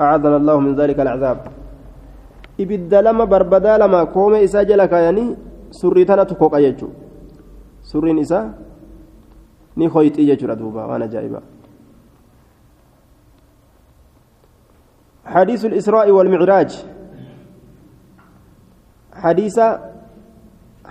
أعاذنا 0.00 0.36
الله 0.36 0.56
من 0.60 0.72
ذلك 0.74 0.98
العذاب 1.00 1.38
ibidda 2.58 3.02
lama 3.02 3.26
barbadaa 3.26 3.78
lama 3.78 4.06
koome 4.06 4.42
isaa 4.42 4.64
jala 4.64 4.88
kaayanii 4.88 5.36
surrii 5.70 6.04
tanatu 6.04 6.34
koqa 6.40 6.60
jechuu 6.60 6.88
surriin 7.82 8.18
isaa 8.18 8.44
ni 9.76 9.86
hoyxii 9.86 10.26
jechuudha 10.26 10.56
duuba 10.56 10.86
waan 10.86 11.02
ajaa'iba 11.08 11.42
حديث 15.26 15.64
الإسراء 15.64 16.10
والمعراج 16.10 16.70
حديث 19.26 19.58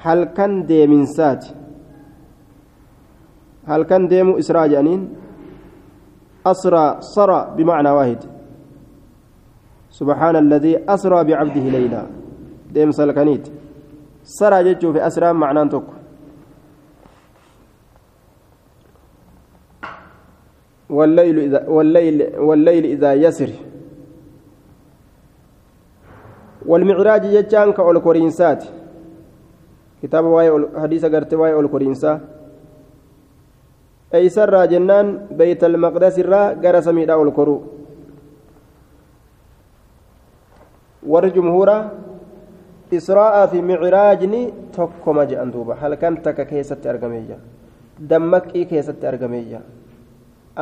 هل 0.05 0.19
كان 0.35 0.65
ديمن 0.67 1.05
سات. 1.05 1.43
هل 3.67 3.81
كان 3.83 4.07
ديمو 4.07 4.37
إسراء 4.37 4.67
جانين. 4.67 5.01
أسرى 6.45 6.85
صرى 7.15 7.39
بمعنى 7.57 7.89
واحد. 7.89 8.21
سبحان 9.89 10.35
الذي 10.35 10.73
أسرى 10.89 11.23
بعبده 11.23 11.65
ليلا. 11.75 12.01
ديم 12.75 12.91
سلكنيت. 12.91 13.45
سرى 14.23 14.57
جتشو 14.63 14.93
في 14.93 15.07
أسرى 15.07 15.33
معنى 15.33 15.69
تك 15.69 15.87
والليل 20.89 21.39
إذا 21.39 21.61
والليل 21.67 22.17
والليل 22.39 22.85
إذا 22.85 23.13
يسر. 23.13 23.51
والمعراج 26.67 27.23
جتشان 27.35 27.73
كأول 27.73 27.99
كورينسات 27.99 28.63
كتاب 30.03 30.25
واي 30.25 30.49
حديث 30.81 31.05
قرت 31.05 31.33
واي 31.33 31.53
أول 31.53 31.67
كورينسا 31.67 32.11
أي 34.13 34.29
سر 34.29 34.65
جنان 34.65 35.07
بيت 35.31 35.63
المقدس 35.63 36.19
الرا 36.19 36.41
قرس 36.63 36.87
ميدا 36.87 37.13
أول 37.13 37.31
كورو 37.31 37.57
warri 41.05 41.31
jumhuura 41.31 41.75
israa'aa 42.91 43.47
fi 43.51 43.61
micraajni 43.61 44.41
tokkoma 44.75 45.25
jedhan 45.29 45.51
duuba 45.53 45.77
halkan 45.81 46.17
takka 46.25 46.45
keessatti 46.51 46.89
argamee 46.93 47.21
jira 47.27 47.39
dammaqii 48.11 48.65
keessatti 48.71 49.07
argamee 49.11 49.43
jira 49.49 49.61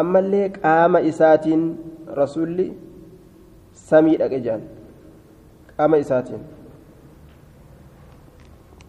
ammallee 0.01 0.49
qaama 0.57 0.99
isaatiin 1.11 1.63
rasulli 2.19 2.67
samii 3.89 4.17
qaama 5.77 5.97
isaatiin 6.05 6.43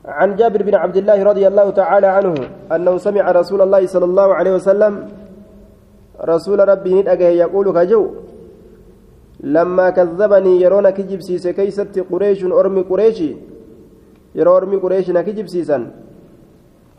عن 0.04 0.36
جابر 0.36 0.62
بن 0.68 0.74
عبد 0.74 0.96
الله 0.96 1.18
رضي 1.30 1.44
الله 1.48 1.70
تعالى 1.80 2.06
عنه 2.06 2.34
أنه 2.74 2.94
سمع 3.00 3.24
رسول 3.40 3.60
الله 3.64 3.82
صلى 3.88 4.04
الله 4.04 4.28
عليه 4.34 4.52
وسلم 4.60 4.92
رسول 6.20 6.58
ربي 6.68 6.92
ندأجه 7.00 7.28
يقول 7.48 7.66
كجو 7.72 8.02
لما 9.40 9.86
كذبني 9.96 10.60
يرون 10.60 10.86
كجب 10.90 11.20
سيسي 11.24 11.52
كيست 11.56 11.96
قريش 12.12 12.44
أرمي 12.44 12.82
قريشي 12.90 13.30
يرى 14.36 14.50
أرمي 14.56 14.76
قريش 14.76 15.08
نكجب 15.16 15.46
سيسا. 15.48 15.78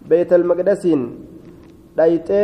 بيت 0.10 0.34
المقدس 0.34 0.84
دايتي 1.98 2.42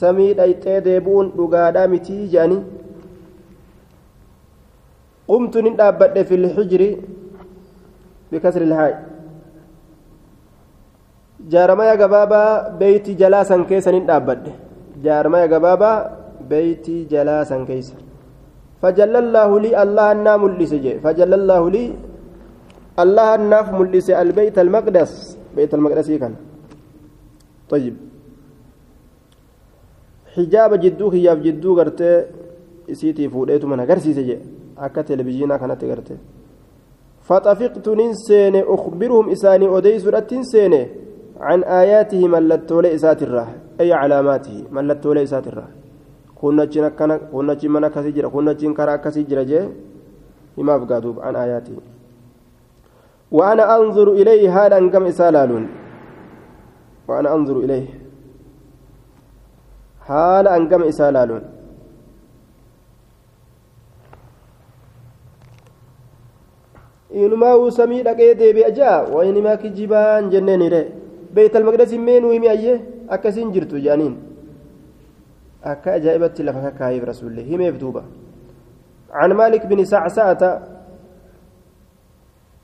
samii 0.00 0.34
dhayxee 0.38 0.80
deebu'uun 0.86 1.32
dhugaadhaa 1.38 1.88
mitii 1.94 2.28
jedhanii 2.34 2.60
lxijri 5.28 6.88
bikasri 8.30 8.66
lhaa'i 8.66 8.94
jaaramaya 11.52 11.96
gabaabaa 11.96 12.78
beeyti 12.78 13.14
jalaa 13.14 13.44
san 13.44 13.64
keessa 13.66 13.92
nin 13.92 14.06
dhaabbadhe 14.06 14.52
jaaramaya 15.04 15.48
gabaabaa 15.54 15.96
beeyti 16.48 17.04
jalaa 17.12 17.44
san 17.44 17.66
keessa 17.66 17.94
فجل 18.82 19.14
الله 19.24 19.50
لي 19.64 19.70
الله 19.82 20.34
ملس 20.42 20.72
جي 20.84 20.98
فجل 21.04 21.30
الله 21.38 21.62
لي 21.74 21.84
الله 23.02 23.26
أناف 23.38 23.66
ملس 23.78 24.10
البيت 24.10 24.58
المقدس 24.58 25.12
بيت 25.56 25.70
المقدس 25.78 26.08
كان 26.22 26.34
طيب 27.70 27.94
hijaaba 30.36 30.80
jidduu 30.80 31.10
kiyyaaf 31.12 31.40
jidduu 31.44 31.74
gartee 31.76 32.24
isiitii 32.92 33.28
fuudheetu 33.28 33.68
man 33.68 33.80
agarsiise 33.84 34.22
jee 34.28 34.40
akka 34.76 35.04
televizyiinaa 35.04 35.58
kanatti 35.58 35.86
gartee 35.86 36.18
faxafiqtu 37.28 37.94
nin 37.94 38.14
seene 38.26 38.64
ukbiruhum 38.74 39.30
isaanii 39.36 39.68
odeysuudhattin 39.68 40.44
seene 40.52 40.80
can 41.38 41.64
aayaatihi 41.78 42.28
mallattoolee 42.34 42.94
isaatirraa 42.98 43.48
ay 43.78 43.88
calaamaatihi 43.90 44.66
mallattoolee 44.70 45.22
isaatirraa 45.28 45.70
kunnachiin 46.34 46.84
akkana 46.90 47.18
kunnachiin 47.18 47.72
mana 47.72 47.86
akkasii 47.86 48.12
jira 48.12 48.30
kunnachiin 48.36 48.74
karaa 48.74 48.94
akkasii 49.00 49.24
jira 49.24 49.44
jee 49.44 49.64
himaaf 50.56 50.86
gaaduuf 50.86 51.16
can 51.24 51.36
aayaatihi 51.36 51.82
وأنا 53.32 53.64
أنظر 53.76 54.12
إليه 54.12 54.42
هذا 54.52 54.78
أنقم 54.78 55.04
إسالالون 55.04 55.64
وأنا 57.08 57.34
أنظر 57.34 57.56
إليه 57.64 58.02
haala 60.08 60.50
hangama 60.50 60.86
isaa 60.86 61.28
inumaa 67.14 67.70
samii 67.70 68.02
dhaqee 68.08 68.34
deebi'a 68.34 68.70
jaa 68.70 68.98
waynimaa 69.14 69.56
kijibaan 69.56 70.30
jenneen 70.30 70.62
hire 70.66 70.82
beeytal 71.34 71.64
maqdis 71.64 71.92
himmee 71.92 72.20
nuu 72.20 72.32
himi 72.32 72.48
ayyee 72.48 72.80
akkasiin 73.08 73.52
jirtu 73.52 73.76
jedhaniin 73.84 74.16
akka 75.62 75.92
ajaa'ibatti 75.98 76.42
lafa 76.48 76.60
kakkaayeef 76.66 77.04
rasuullee 77.12 77.44
himeef 77.52 77.78
duuba 77.80 78.04
عن 79.12 79.32
مالك 79.32 79.66
بن 79.68 79.84
سعسعة 79.84 80.42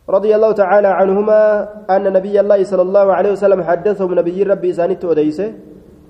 رضي 0.09 0.33
الله 0.37 0.53
تعالى 0.53 0.89
عنهما 0.89 1.41
أن 1.91 2.13
نبي 2.13 2.41
الله 2.41 2.65
صلى 2.65 2.83
الله 2.83 3.07
عليه 3.13 3.33
وسلم 3.37 3.61
حدثهم 3.63 4.11
نبي 4.17 4.43
ربي 4.43 4.73
سانت 4.73 5.05
أديسه 5.05 5.53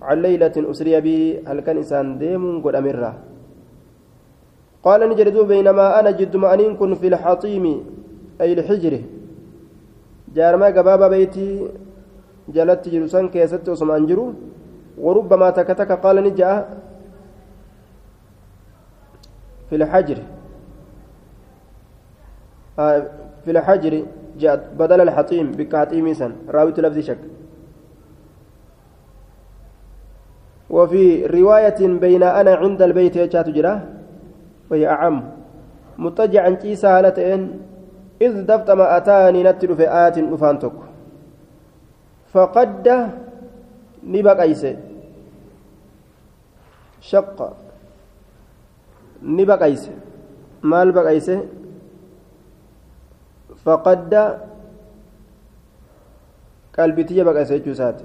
عن 0.03 0.17
ليلة 0.23 0.55
أسري 0.55 0.95
بي 1.01 1.43
هل 1.43 1.59
كان 1.67 1.77
إنسان 1.83 2.19
ديم 2.23 2.63
قد 2.63 2.75
أمره 2.79 3.15
قال 4.87 5.01
نجد 5.11 5.35
بينما 5.35 6.01
أنا 6.01 6.11
جد 6.15 6.37
مأنين 6.37 6.79
كن 6.79 6.95
في 6.95 7.07
الحطيم 7.11 7.65
أي 8.41 8.53
الحجر 8.53 8.95
جارما 10.35 10.67
قباب 10.67 11.11
بيتي 11.11 11.69
جلت 12.49 12.89
جلسان 12.89 13.29
كيست 13.29 13.69
وسم 13.69 13.91
أنجرو 13.91 14.27
وربما 14.99 15.51
تكتك 15.51 15.91
قال 15.93 16.17
نجا 16.27 16.51
في 19.69 19.77
الحجر 19.77 20.19
في 23.45 23.51
الحجر 23.51 24.05
جاءت 24.39 24.63
بدل 24.79 25.01
الحطيم 25.01 25.47
بكاتيم 25.53 26.07
سن 26.15 26.33
راوي 26.49 26.73
لفظ 26.73 26.99
شك 26.99 27.19
وفي 30.71 31.27
رواية 31.27 31.81
بين 31.81 32.23
أنا 32.23 32.55
عند 32.55 32.83
البيت 32.83 33.17
يجات 33.17 33.49
جرا 33.49 33.75
وهي 34.71 34.87
أعم 34.89 35.17
متجعا 35.99 36.51
كيسا 36.51 36.99
هالتين 36.99 37.68
إذ 38.23 38.33
دفت 38.51 38.71
ما 38.71 38.97
أتاني 38.97 39.43
نتل 39.43 39.77
في 39.77 39.87
آت 39.89 40.19
أفانتك 40.19 40.77
فقد 42.33 42.87
نبق 44.05 44.41
أيسي 44.41 44.77
شق. 47.01 47.39
نبق 49.23 49.63
أيسي 49.63 49.93
مال 50.63 50.93
بق 50.93 51.07
أيسي 51.07 51.37
فقد 53.65 54.13
قلبي 56.79 57.03
تيجي 57.05 57.23
بق 57.25 57.37
أيسي 57.37 57.59
جوسات 57.59 57.99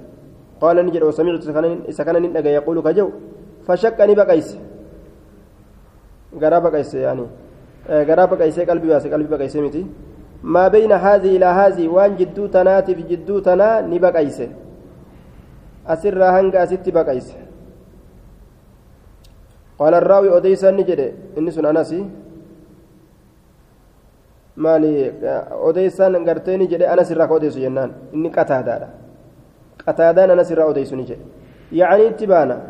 قال 0.60 0.76
نجد 0.86 1.02
وسمعت 1.02 1.42
سكن 1.90 2.14
نجد 2.22 2.46
يقول 2.46 2.76
كجو. 2.82 3.08
فشكني 3.66 4.14
بقيس 4.14 4.48
غرا 6.40 6.58
بقيس 6.58 6.94
يعني. 6.94 7.26
Eh, 7.88 8.04
garaa 8.08 8.26
baqaysee 8.26 8.64
qalbii 8.64 8.88
baase 8.88 9.08
qalbii 9.12 9.28
baqaysee 9.28 9.60
miti. 9.60 9.86
Maa 10.42 10.70
bayna 10.70 10.98
haazii 10.98 11.34
ilaa 11.36 11.52
haazii 11.54 11.88
waan 11.88 12.16
jidduu 12.16 12.48
tanaatiif 12.48 12.98
jidduu 13.08 13.40
tanaa 13.40 13.82
ni 13.82 13.98
baqayse. 14.00 14.48
Asirraa 15.86 16.32
hanga 16.32 16.60
asitti 16.62 16.92
baqayse. 16.92 17.36
Qaala 19.78 19.96
arraawi 19.96 20.28
odeysan 20.28 20.76
ni 20.76 20.84
jedhe. 20.84 21.08
Inni 21.36 21.52
sun 21.52 21.66
anasi 21.66 22.00
maali 24.56 24.94
eh, 25.04 25.42
odeysaan 25.68 26.24
gartee 26.24 26.56
ni 26.56 26.68
jedhe 26.72 26.88
anas 26.88 27.10
irraa 27.10 27.28
ka 27.28 27.34
odeysu 27.34 27.60
jennaan. 27.60 27.92
Inni 28.12 28.30
qataadaadha. 28.30 28.88
Qataadaan 29.84 30.30
anas 30.30 30.50
irraa 30.50 30.70
odeysu 30.72 30.96
ni 30.96 31.04
jedhe. 31.04 31.24
Yacanii 31.72 32.08
itti 32.16 32.26
baana. 32.26 32.60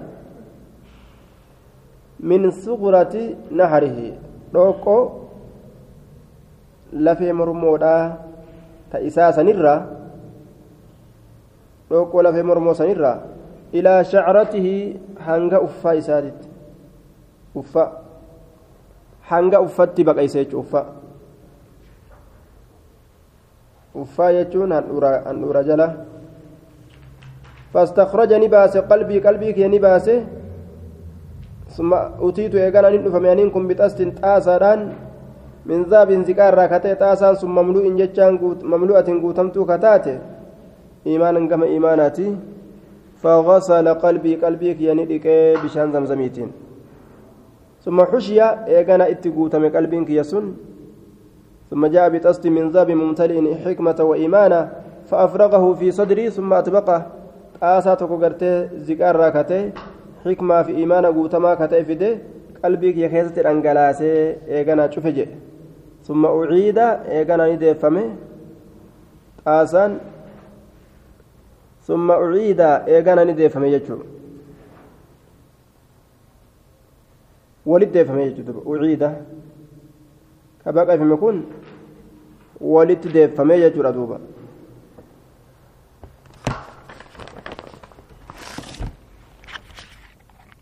Min 2.18 2.50
suqurati 2.50 3.36
naharihi. 3.50 4.33
Dhoqqoo 4.54 5.02
lafee 7.06 7.32
mormoodhaa 7.40 8.02
ta 8.90 8.98
isaa 9.08 9.32
sanirraa 9.38 9.80
dhoqqoo 11.90 12.22
lafee 12.26 12.46
mormoo 12.50 12.74
sanirraa 12.80 13.16
ilaa 13.78 14.00
shacratihi 14.12 14.74
hanga 15.26 15.60
uffaa 15.66 15.94
isaatitti 16.00 16.48
uffa 17.62 17.84
hanga 19.30 19.60
uffatti 19.66 20.06
baqayse 20.08 20.38
jechuu 20.44 20.60
uffa 20.64 20.82
uffaa 24.02 24.32
jechuun 24.38 24.72
handhuura 24.72 25.62
jala 25.70 25.88
فاستخرجني 27.74 28.48
باس 28.48 28.76
قلبي 28.76 29.18
قلبي 29.18 29.52
كيني 29.52 29.78
باس 29.82 30.06
ثم 31.76 31.90
أتيت 32.26 32.54
إيقانا 32.54 32.90
ندفم 32.90 33.24
يعني 33.24 33.50
كن 33.54 33.64
بتست 33.68 34.02
تاسران 34.02 34.80
من 35.66 35.82
ذاب 35.90 36.10
زكار 36.28 36.54
راكتي 36.54 36.94
تاسان 36.94 37.34
ثم 37.34 37.54
مملوء 37.58 37.84
جتشان 37.98 38.32
مملوءة 38.72 39.08
قوتمت 39.22 39.56
كتاتي 39.70 40.16
إيمانا 41.06 41.40
كما 41.50 41.66
إيماناتي 41.66 42.28
فغسل 43.22 43.86
قلبي 44.04 44.32
قلبي 44.44 44.74
كيني 44.74 45.04
بشان 45.62 45.92
زمزميتين 45.94 46.50
ثم 47.84 47.98
حشي 48.10 48.40
إيقانا 48.42 49.04
اتقوتم 49.12 49.64
قلبي 49.74 50.04
كيسن 50.08 50.44
ثم 51.70 51.82
جاء 51.86 52.08
بتست 52.12 52.46
من 52.46 52.70
ذاب 52.74 52.90
ممتلئ 52.90 53.38
حكمة 53.64 53.98
وإيمانا 54.00 54.60
فأفرغه 55.08 55.64
في 55.74 55.90
صدري 55.90 56.30
ثم 56.30 56.52
أطبقه 56.52 56.98
tokko 57.98 58.16
gartee 58.18 58.68
ziqaarraa 58.86 59.30
katee 59.32 59.72
xikmaa 60.24 60.64
fi 60.64 60.72
imaana 60.84 61.12
guutamaa 61.16 61.56
katee 61.60 61.84
fide 61.90 62.08
qalbii 62.62 62.92
kiyya 62.94 63.08
keessatti 63.14 63.42
dhangalaasee 63.46 64.18
eeganaa 64.58 64.88
cufe 64.94 65.12
jedhe 65.18 65.36
summa 66.06 66.28
uciida 66.40 66.86
eeganaa 67.18 67.48
ni 67.52 67.56
deeffame 67.62 68.02
xaasaan 69.44 69.92
summa 71.86 72.14
uciida 72.26 72.68
eeganaa 72.96 73.24
ni 73.28 73.34
deeffame 73.40 73.70
jechuudha 73.74 74.06
walit 77.66 77.92
deeffame 77.96 78.22
jechuudha 78.30 78.60
uciida 78.72 79.08
ka 80.64 80.72
baqafame 80.76 81.16
kun 81.22 81.36
walitti 82.74 83.08
deeffame 83.16 83.54
jechuudha 83.64 83.92
duuba 83.92 84.18